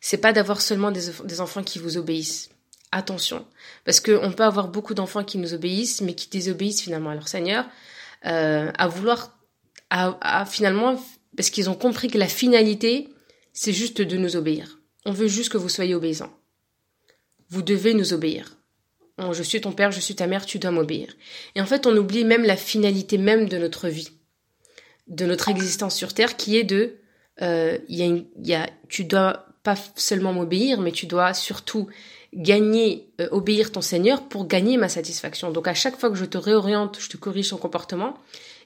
C'est 0.03 0.19
pas 0.19 0.35
d'avoir 0.35 0.61
seulement 0.61 0.91
des 0.91 1.41
enfants 1.41 1.63
qui 1.63 1.79
vous 1.79 1.97
obéissent 1.97 2.51
attention. 2.95 3.45
Parce 3.85 4.01
qu'on 4.01 4.33
peut 4.33 4.45
avoir 4.45 4.69
beaucoup 4.69 4.95
d'enfants 4.95 5.25
qui 5.25 5.39
nous 5.39 5.53
obéissent, 5.53 6.01
mais 6.01 6.15
qui 6.15 6.29
désobéissent 6.29 6.83
finalement 6.83 7.11
à 7.11 7.15
leur 7.15 7.29
Seigneur, 7.29 7.67
euh, 8.25 8.71
à 8.77 8.89
vouloir, 8.89 9.39
à, 9.91 10.47
finalement, 10.47 11.01
parce 11.37 11.51
qu'ils 11.51 11.69
ont 11.69 11.75
compris 11.75 12.09
que 12.09 12.19
la 12.19 12.29
finalité, 12.29 13.09
c'est 13.53 13.73
juste 13.73 14.01
de 14.01 14.17
nous 14.17 14.37
obéir. 14.37 14.79
On 15.05 15.13
veut 15.13 15.29
juste 15.29 15.53
que 15.53 15.59
vous 15.59 15.69
soyez 15.69 15.95
obéissants. 15.95 16.33
Vous 17.51 17.63
devez 17.63 17.95
nous 17.95 18.13
obéir. 18.13 18.57
je 19.19 19.43
suis 19.43 19.61
ton 19.61 19.73
père, 19.73 19.93
je 19.93 20.01
suis 20.01 20.15
ta 20.15 20.27
mère, 20.27 20.47
tu 20.47 20.59
dois 20.59 20.71
m'obéir. 20.71 21.15
Et 21.55 21.61
en 21.61 21.67
fait, 21.67 21.87
on 21.87 21.97
oublie 21.97 22.25
même 22.25 22.45
la 22.45 22.57
finalité 22.57 23.19
même 23.19 23.49
de 23.49 23.59
notre 23.59 23.89
vie, 23.89 24.11
de 25.09 25.27
notre 25.27 25.49
existence 25.49 25.95
sur 25.95 26.15
Terre, 26.15 26.37
qui 26.37 26.57
est 26.57 26.65
de, 26.65 26.97
euh, 27.43 27.79
tu 28.89 29.05
dois 29.05 29.54
pas 29.65 29.77
seulement 29.97 30.33
m'obéir, 30.33 30.81
mais 30.81 30.93
tu 30.93 31.07
dois 31.07 31.35
surtout 31.35 31.89
gagner, 32.35 33.09
euh, 33.21 33.29
obéir 33.33 33.73
ton 33.73 33.81
Seigneur 33.81 34.29
pour 34.29 34.47
gagner 34.47 34.77
ma 34.77 34.89
satisfaction. 34.89 35.51
Donc 35.51 35.67
à 35.67 35.75
chaque 35.75 35.99
fois 35.99 36.11
que 36.11 36.17
je 36.17 36.25
te 36.25 36.39
réoriente, 36.39 36.99
je 37.01 37.09
te 37.09 37.17
corrige 37.17 37.49
ton 37.49 37.57
comportement, 37.57 38.15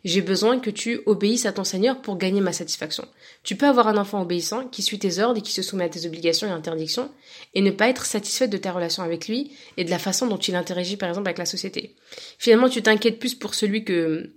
j'ai 0.05 0.23
besoin 0.23 0.59
que 0.59 0.71
tu 0.71 1.01
obéisses 1.07 1.47
à 1.47 1.53
ton 1.53 1.65
Seigneur 1.65 2.01
pour 2.01 2.19
gagner 2.19 2.41
ma 2.41 2.53
satisfaction. 2.53 3.05
Tu 3.43 3.57
peux 3.57 3.67
avoir 3.67 3.89
un 3.89 3.97
enfant 3.97 4.23
obéissant 4.23 4.67
qui 4.67 4.83
suit 4.83 4.99
tes 4.99 5.19
ordres 5.19 5.39
et 5.39 5.43
qui 5.43 5.53
se 5.53 5.63
soumet 5.63 5.85
à 5.85 5.89
tes 5.89 6.07
obligations 6.07 6.49
et 6.49 6.51
interdictions 6.51 7.11
et 7.55 7.61
ne 7.61 7.71
pas 7.71 7.89
être 7.89 8.05
satisfait 8.05 8.49
de 8.49 8.57
ta 8.57 8.73
relation 8.73 9.03
avec 9.03 9.29
lui 9.29 9.53
et 9.77 9.85
de 9.85 9.91
la 9.91 9.99
façon 9.99 10.27
dont 10.27 10.37
il 10.37 10.57
interagit 10.57 10.97
par 10.97 11.09
exemple 11.09 11.29
avec 11.29 11.39
la 11.39 11.47
société. 11.47 11.97
Finalement, 12.39 12.69
tu 12.69 12.83
t'inquiètes 12.83 13.19
plus 13.19 13.35
pour 13.35 13.55
celui 13.55 13.85
que 13.85 14.33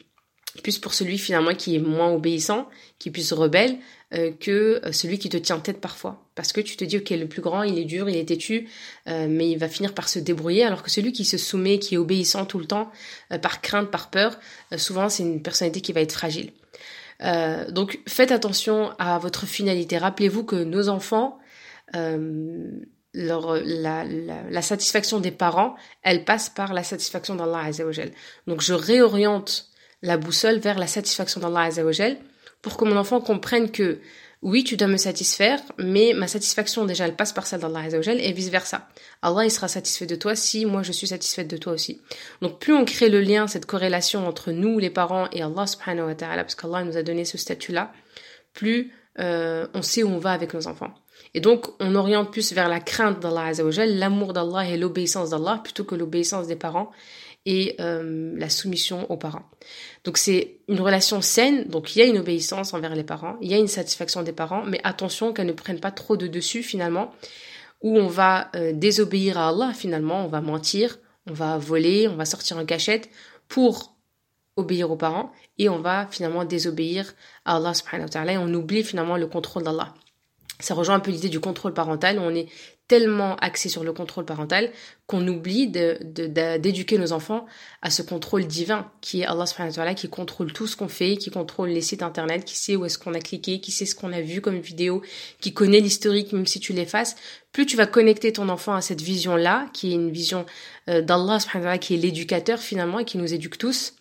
plus 0.63 0.79
pour 0.79 0.93
celui 0.93 1.17
finalement 1.17 1.55
qui 1.55 1.75
est 1.75 1.79
moins 1.79 2.11
obéissant, 2.11 2.67
qui 2.99 3.07
est 3.09 3.11
plus 3.11 3.31
rebelle, 3.31 3.77
euh, 4.13 4.31
que 4.37 4.81
euh, 4.83 4.91
celui 4.91 5.19
qui 5.19 5.29
te 5.29 5.37
tient 5.37 5.57
tête 5.59 5.79
parfois. 5.79 6.21
Parce 6.35 6.51
que 6.51 6.59
tu 6.59 6.75
te 6.75 6.83
dis, 6.83 6.97
ok, 6.97 7.11
le 7.11 7.27
plus 7.27 7.41
grand, 7.41 7.63
il 7.63 7.79
est 7.79 7.85
dur, 7.85 8.09
il 8.09 8.17
est 8.17 8.25
têtu, 8.25 8.67
euh, 9.07 9.27
mais 9.29 9.49
il 9.49 9.57
va 9.57 9.69
finir 9.69 9.93
par 9.93 10.09
se 10.09 10.19
débrouiller, 10.19 10.65
alors 10.65 10.83
que 10.83 10.91
celui 10.91 11.13
qui 11.13 11.23
se 11.23 11.37
soumet, 11.37 11.79
qui 11.79 11.95
est 11.95 11.97
obéissant 11.97 12.45
tout 12.45 12.59
le 12.59 12.65
temps, 12.65 12.91
par 13.41 13.61
crainte, 13.61 13.89
par 13.89 14.09
peur, 14.09 14.37
souvent 14.75 15.07
c'est 15.07 15.23
une 15.23 15.41
personnalité 15.41 15.79
qui 15.79 15.93
va 15.93 16.01
être 16.01 16.11
fragile. 16.11 16.51
donc 17.69 17.99
faites 18.07 18.31
attention 18.31 18.91
à 18.99 19.17
votre 19.17 19.45
finalité. 19.45 19.97
Rappelez-vous 19.97 20.43
que 20.43 20.57
nos 20.57 20.89
enfants, 20.89 21.39
leur, 21.93 23.55
la, 23.63 24.03
la, 24.03 24.43
la, 24.49 24.61
satisfaction 24.61 25.21
des 25.21 25.31
parents, 25.31 25.75
elle 26.03 26.25
passe 26.25 26.49
par 26.49 26.73
la 26.73 26.83
satisfaction 26.83 27.35
d'Allah 27.35 27.59
Azzawajal. 27.65 28.11
Donc 28.47 28.61
je 28.61 28.73
réoriente 28.73 29.69
la 30.01 30.17
boussole 30.17 30.59
vers 30.59 30.79
la 30.79 30.87
satisfaction 30.87 31.39
d'Allah 31.39 31.61
Azzawajal 31.61 32.17
pour 32.61 32.77
que 32.77 32.85
mon 32.85 32.97
enfant 32.97 33.21
comprenne 33.21 33.71
que 33.71 33.99
oui, 34.41 34.63
tu 34.63 34.75
dois 34.75 34.87
me 34.87 34.97
satisfaire, 34.97 35.61
mais 35.77 36.13
ma 36.15 36.27
satisfaction 36.27 36.85
déjà 36.85 37.05
elle 37.05 37.15
passe 37.15 37.31
par 37.31 37.45
celle 37.45 37.59
d'Allah 37.59 37.81
Azzawajal 37.81 38.19
et 38.19 38.31
vice 38.31 38.49
versa. 38.49 38.87
Allah 39.21 39.45
il 39.45 39.51
sera 39.51 39.67
satisfait 39.67 40.07
de 40.07 40.15
toi 40.15 40.35
si 40.35 40.65
moi 40.65 40.81
je 40.81 40.91
suis 40.91 41.07
satisfaite 41.07 41.47
de 41.47 41.57
toi 41.57 41.73
aussi. 41.73 42.01
Donc 42.41 42.59
plus 42.59 42.73
on 42.73 42.83
crée 42.83 43.09
le 43.09 43.21
lien, 43.21 43.47
cette 43.47 43.67
corrélation 43.67 44.27
entre 44.27 44.51
nous 44.51 44.79
les 44.79 44.89
parents 44.89 45.27
et 45.31 45.43
Allah 45.43 45.67
subhanahu 45.67 46.07
wa 46.07 46.15
ta'ala, 46.15 46.43
parce 46.43 46.55
qu'Allah 46.55 46.83
nous 46.83 46.97
a 46.97 47.03
donné 47.03 47.23
ce 47.23 47.37
statut-là, 47.37 47.93
plus 48.53 48.91
euh, 49.19 49.67
on 49.75 49.83
sait 49.83 50.01
où 50.01 50.09
on 50.09 50.17
va 50.17 50.31
avec 50.31 50.55
nos 50.55 50.67
enfants. 50.67 50.93
Et 51.33 51.39
donc, 51.39 51.67
on 51.79 51.95
oriente 51.95 52.31
plus 52.31 52.53
vers 52.53 52.69
la 52.69 52.79
crainte 52.79 53.19
d'Allah 53.19 53.45
Azzawajal, 53.45 53.97
l'amour 53.97 54.33
d'Allah 54.33 54.67
et 54.67 54.77
l'obéissance 54.77 55.31
d'Allah, 55.31 55.61
plutôt 55.63 55.83
que 55.83 55.95
l'obéissance 55.95 56.47
des 56.47 56.55
parents 56.55 56.91
et 57.45 57.75
euh, 57.79 58.33
la 58.37 58.49
soumission 58.49 59.09
aux 59.11 59.17
parents. 59.17 59.49
Donc 60.03 60.17
c'est 60.17 60.59
une 60.67 60.79
relation 60.79 61.21
saine, 61.21 61.65
donc 61.65 61.95
il 61.95 61.99
y 61.99 62.01
a 62.01 62.05
une 62.05 62.19
obéissance 62.19 62.73
envers 62.73 62.95
les 62.95 63.03
parents, 63.03 63.37
il 63.41 63.49
y 63.49 63.53
a 63.53 63.57
une 63.57 63.67
satisfaction 63.67 64.21
des 64.21 64.31
parents, 64.31 64.63
mais 64.63 64.79
attention 64.83 65.33
qu'elles 65.33 65.47
ne 65.47 65.51
prennent 65.51 65.79
pas 65.79 65.91
trop 65.91 66.17
de 66.17 66.27
dessus 66.27 66.61
finalement, 66.61 67.11
où 67.81 67.97
on 67.97 68.07
va 68.07 68.49
euh, 68.55 68.73
désobéir 68.73 69.37
à 69.39 69.49
Allah 69.49 69.73
finalement, 69.73 70.23
on 70.25 70.27
va 70.27 70.41
mentir, 70.41 70.99
on 71.27 71.33
va 71.33 71.57
voler, 71.57 72.07
on 72.07 72.15
va 72.15 72.25
sortir 72.25 72.57
en 72.57 72.65
cachette 72.65 73.09
pour 73.47 73.95
obéir 74.55 74.91
aux 74.91 74.97
parents 74.97 75.31
et 75.57 75.69
on 75.69 75.79
va 75.79 76.07
finalement 76.07 76.45
désobéir 76.45 77.13
à 77.45 77.55
Allah 77.57 77.73
subhanahu 77.73 78.05
wa 78.05 78.09
ta'ala 78.09 78.33
et 78.33 78.37
on 78.37 78.53
oublie 78.53 78.83
finalement 78.83 79.17
le 79.17 79.27
contrôle 79.27 79.63
d'Allah. 79.63 79.93
Ça 80.61 80.73
rejoint 80.73 80.95
un 80.95 80.99
peu 80.99 81.11
l'idée 81.11 81.29
du 81.29 81.39
contrôle 81.39 81.73
parental. 81.73 82.19
On 82.19 82.33
est 82.33 82.47
tellement 82.91 83.37
axé 83.37 83.69
sur 83.69 83.85
le 83.85 83.93
contrôle 83.93 84.25
parental 84.25 84.69
qu'on 85.07 85.25
oublie 85.25 85.69
d'éduquer 85.69 86.97
nos 86.97 87.13
enfants 87.13 87.45
à 87.81 87.89
ce 87.89 88.01
contrôle 88.01 88.45
divin 88.45 88.91
qui 88.99 89.21
est 89.21 89.25
Allah 89.25 89.45
subhanahu 89.45 89.71
wa 89.71 89.75
ta'ala, 89.75 89.93
qui 89.93 90.09
contrôle 90.09 90.51
tout 90.51 90.67
ce 90.67 90.75
qu'on 90.75 90.89
fait, 90.89 91.15
qui 91.15 91.31
contrôle 91.31 91.69
les 91.69 91.79
sites 91.79 92.03
internet, 92.03 92.43
qui 92.43 92.57
sait 92.57 92.75
où 92.75 92.83
est-ce 92.83 92.97
qu'on 92.97 93.13
a 93.13 93.21
cliqué, 93.21 93.61
qui 93.61 93.71
sait 93.71 93.85
ce 93.85 93.95
qu'on 93.95 94.11
a 94.11 94.19
vu 94.19 94.41
comme 94.41 94.59
vidéo, 94.59 95.01
qui 95.39 95.53
connaît 95.53 95.79
l'historique 95.79 96.33
même 96.33 96.45
si 96.45 96.59
tu 96.59 96.73
l'effaces. 96.73 97.15
Plus 97.53 97.65
tu 97.65 97.77
vas 97.77 97.85
connecter 97.85 98.33
ton 98.33 98.49
enfant 98.49 98.73
à 98.73 98.81
cette 98.81 99.01
vision-là, 99.01 99.69
qui 99.71 99.91
est 99.91 99.95
une 99.95 100.11
vision 100.11 100.45
euh, 100.89 101.01
d'Allah 101.01 101.39
subhanahu 101.39 101.63
wa 101.63 101.71
ta'ala, 101.71 101.77
qui 101.77 101.93
est 101.93 101.97
l'éducateur 101.97 102.59
finalement 102.59 102.99
et 102.99 103.05
qui 103.05 103.17
nous 103.17 103.33
éduque 103.33 103.57
tous, 103.57 103.93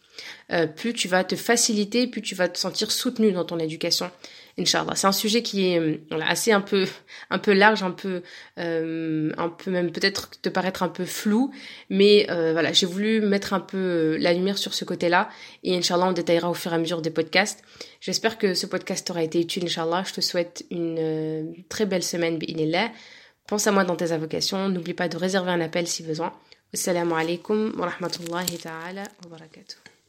euh, 0.52 0.66
plus 0.66 0.94
tu 0.94 1.06
vas 1.06 1.22
te 1.22 1.36
faciliter, 1.36 2.08
plus 2.08 2.22
tu 2.22 2.34
vas 2.34 2.48
te 2.48 2.58
sentir 2.58 2.90
soutenu 2.90 3.30
dans 3.30 3.44
ton 3.44 3.60
éducation. 3.60 4.10
Inch'Allah. 4.58 4.94
C'est 4.94 5.06
un 5.06 5.12
sujet 5.12 5.42
qui 5.42 5.66
est 5.66 5.78
euh, 5.78 5.98
assez 6.20 6.52
un 6.52 6.60
peu, 6.60 6.86
un 7.30 7.38
peu 7.38 7.52
large, 7.52 7.82
un 7.82 7.90
peu, 7.90 8.22
euh, 8.58 9.32
un 9.36 9.48
peu 9.48 9.70
même 9.70 9.92
peut-être 9.92 10.30
te 10.40 10.48
paraître 10.48 10.82
un 10.82 10.88
peu 10.88 11.04
flou, 11.04 11.52
mais 11.88 12.26
voilà, 12.28 12.72
j'ai 12.72 12.86
voulu 12.86 13.20
mettre 13.20 13.52
un 13.52 13.60
peu 13.60 14.16
la 14.18 14.32
lumière 14.32 14.58
sur 14.58 14.74
ce 14.74 14.84
côté-là 14.84 15.28
et 15.62 15.76
Inch'Allah 15.76 16.06
on 16.06 16.12
détaillera 16.12 16.50
au 16.50 16.54
fur 16.54 16.72
et 16.72 16.74
à 16.74 16.78
mesure 16.78 17.02
des 17.02 17.10
podcasts. 17.10 17.62
J'espère 18.00 18.38
que 18.38 18.54
ce 18.54 18.66
podcast 18.66 19.08
aura 19.10 19.22
été 19.22 19.40
utile, 19.40 19.64
Inch'Allah. 19.64 20.04
Je 20.06 20.14
te 20.14 20.20
souhaite 20.20 20.64
une 20.70 21.54
très 21.68 21.86
belle 21.86 22.02
semaine, 22.02 22.38
bi'inillah. 22.38 22.90
Pense 23.46 23.66
à 23.66 23.72
moi 23.72 23.84
dans 23.84 23.96
tes 23.96 24.12
invocations. 24.12 24.68
N'oublie 24.68 24.94
pas 24.94 25.08
de 25.08 25.16
réserver 25.16 25.50
un 25.50 25.60
appel 25.60 25.86
si 25.88 26.02
besoin. 26.04 26.32
Assalamu 26.72 27.14
alaikum 27.14 27.72
wa 27.76 27.88
rahmatullahi 27.88 28.58
ta'ala 28.58 29.02
wa 29.24 29.30
barakatuh. 29.30 29.99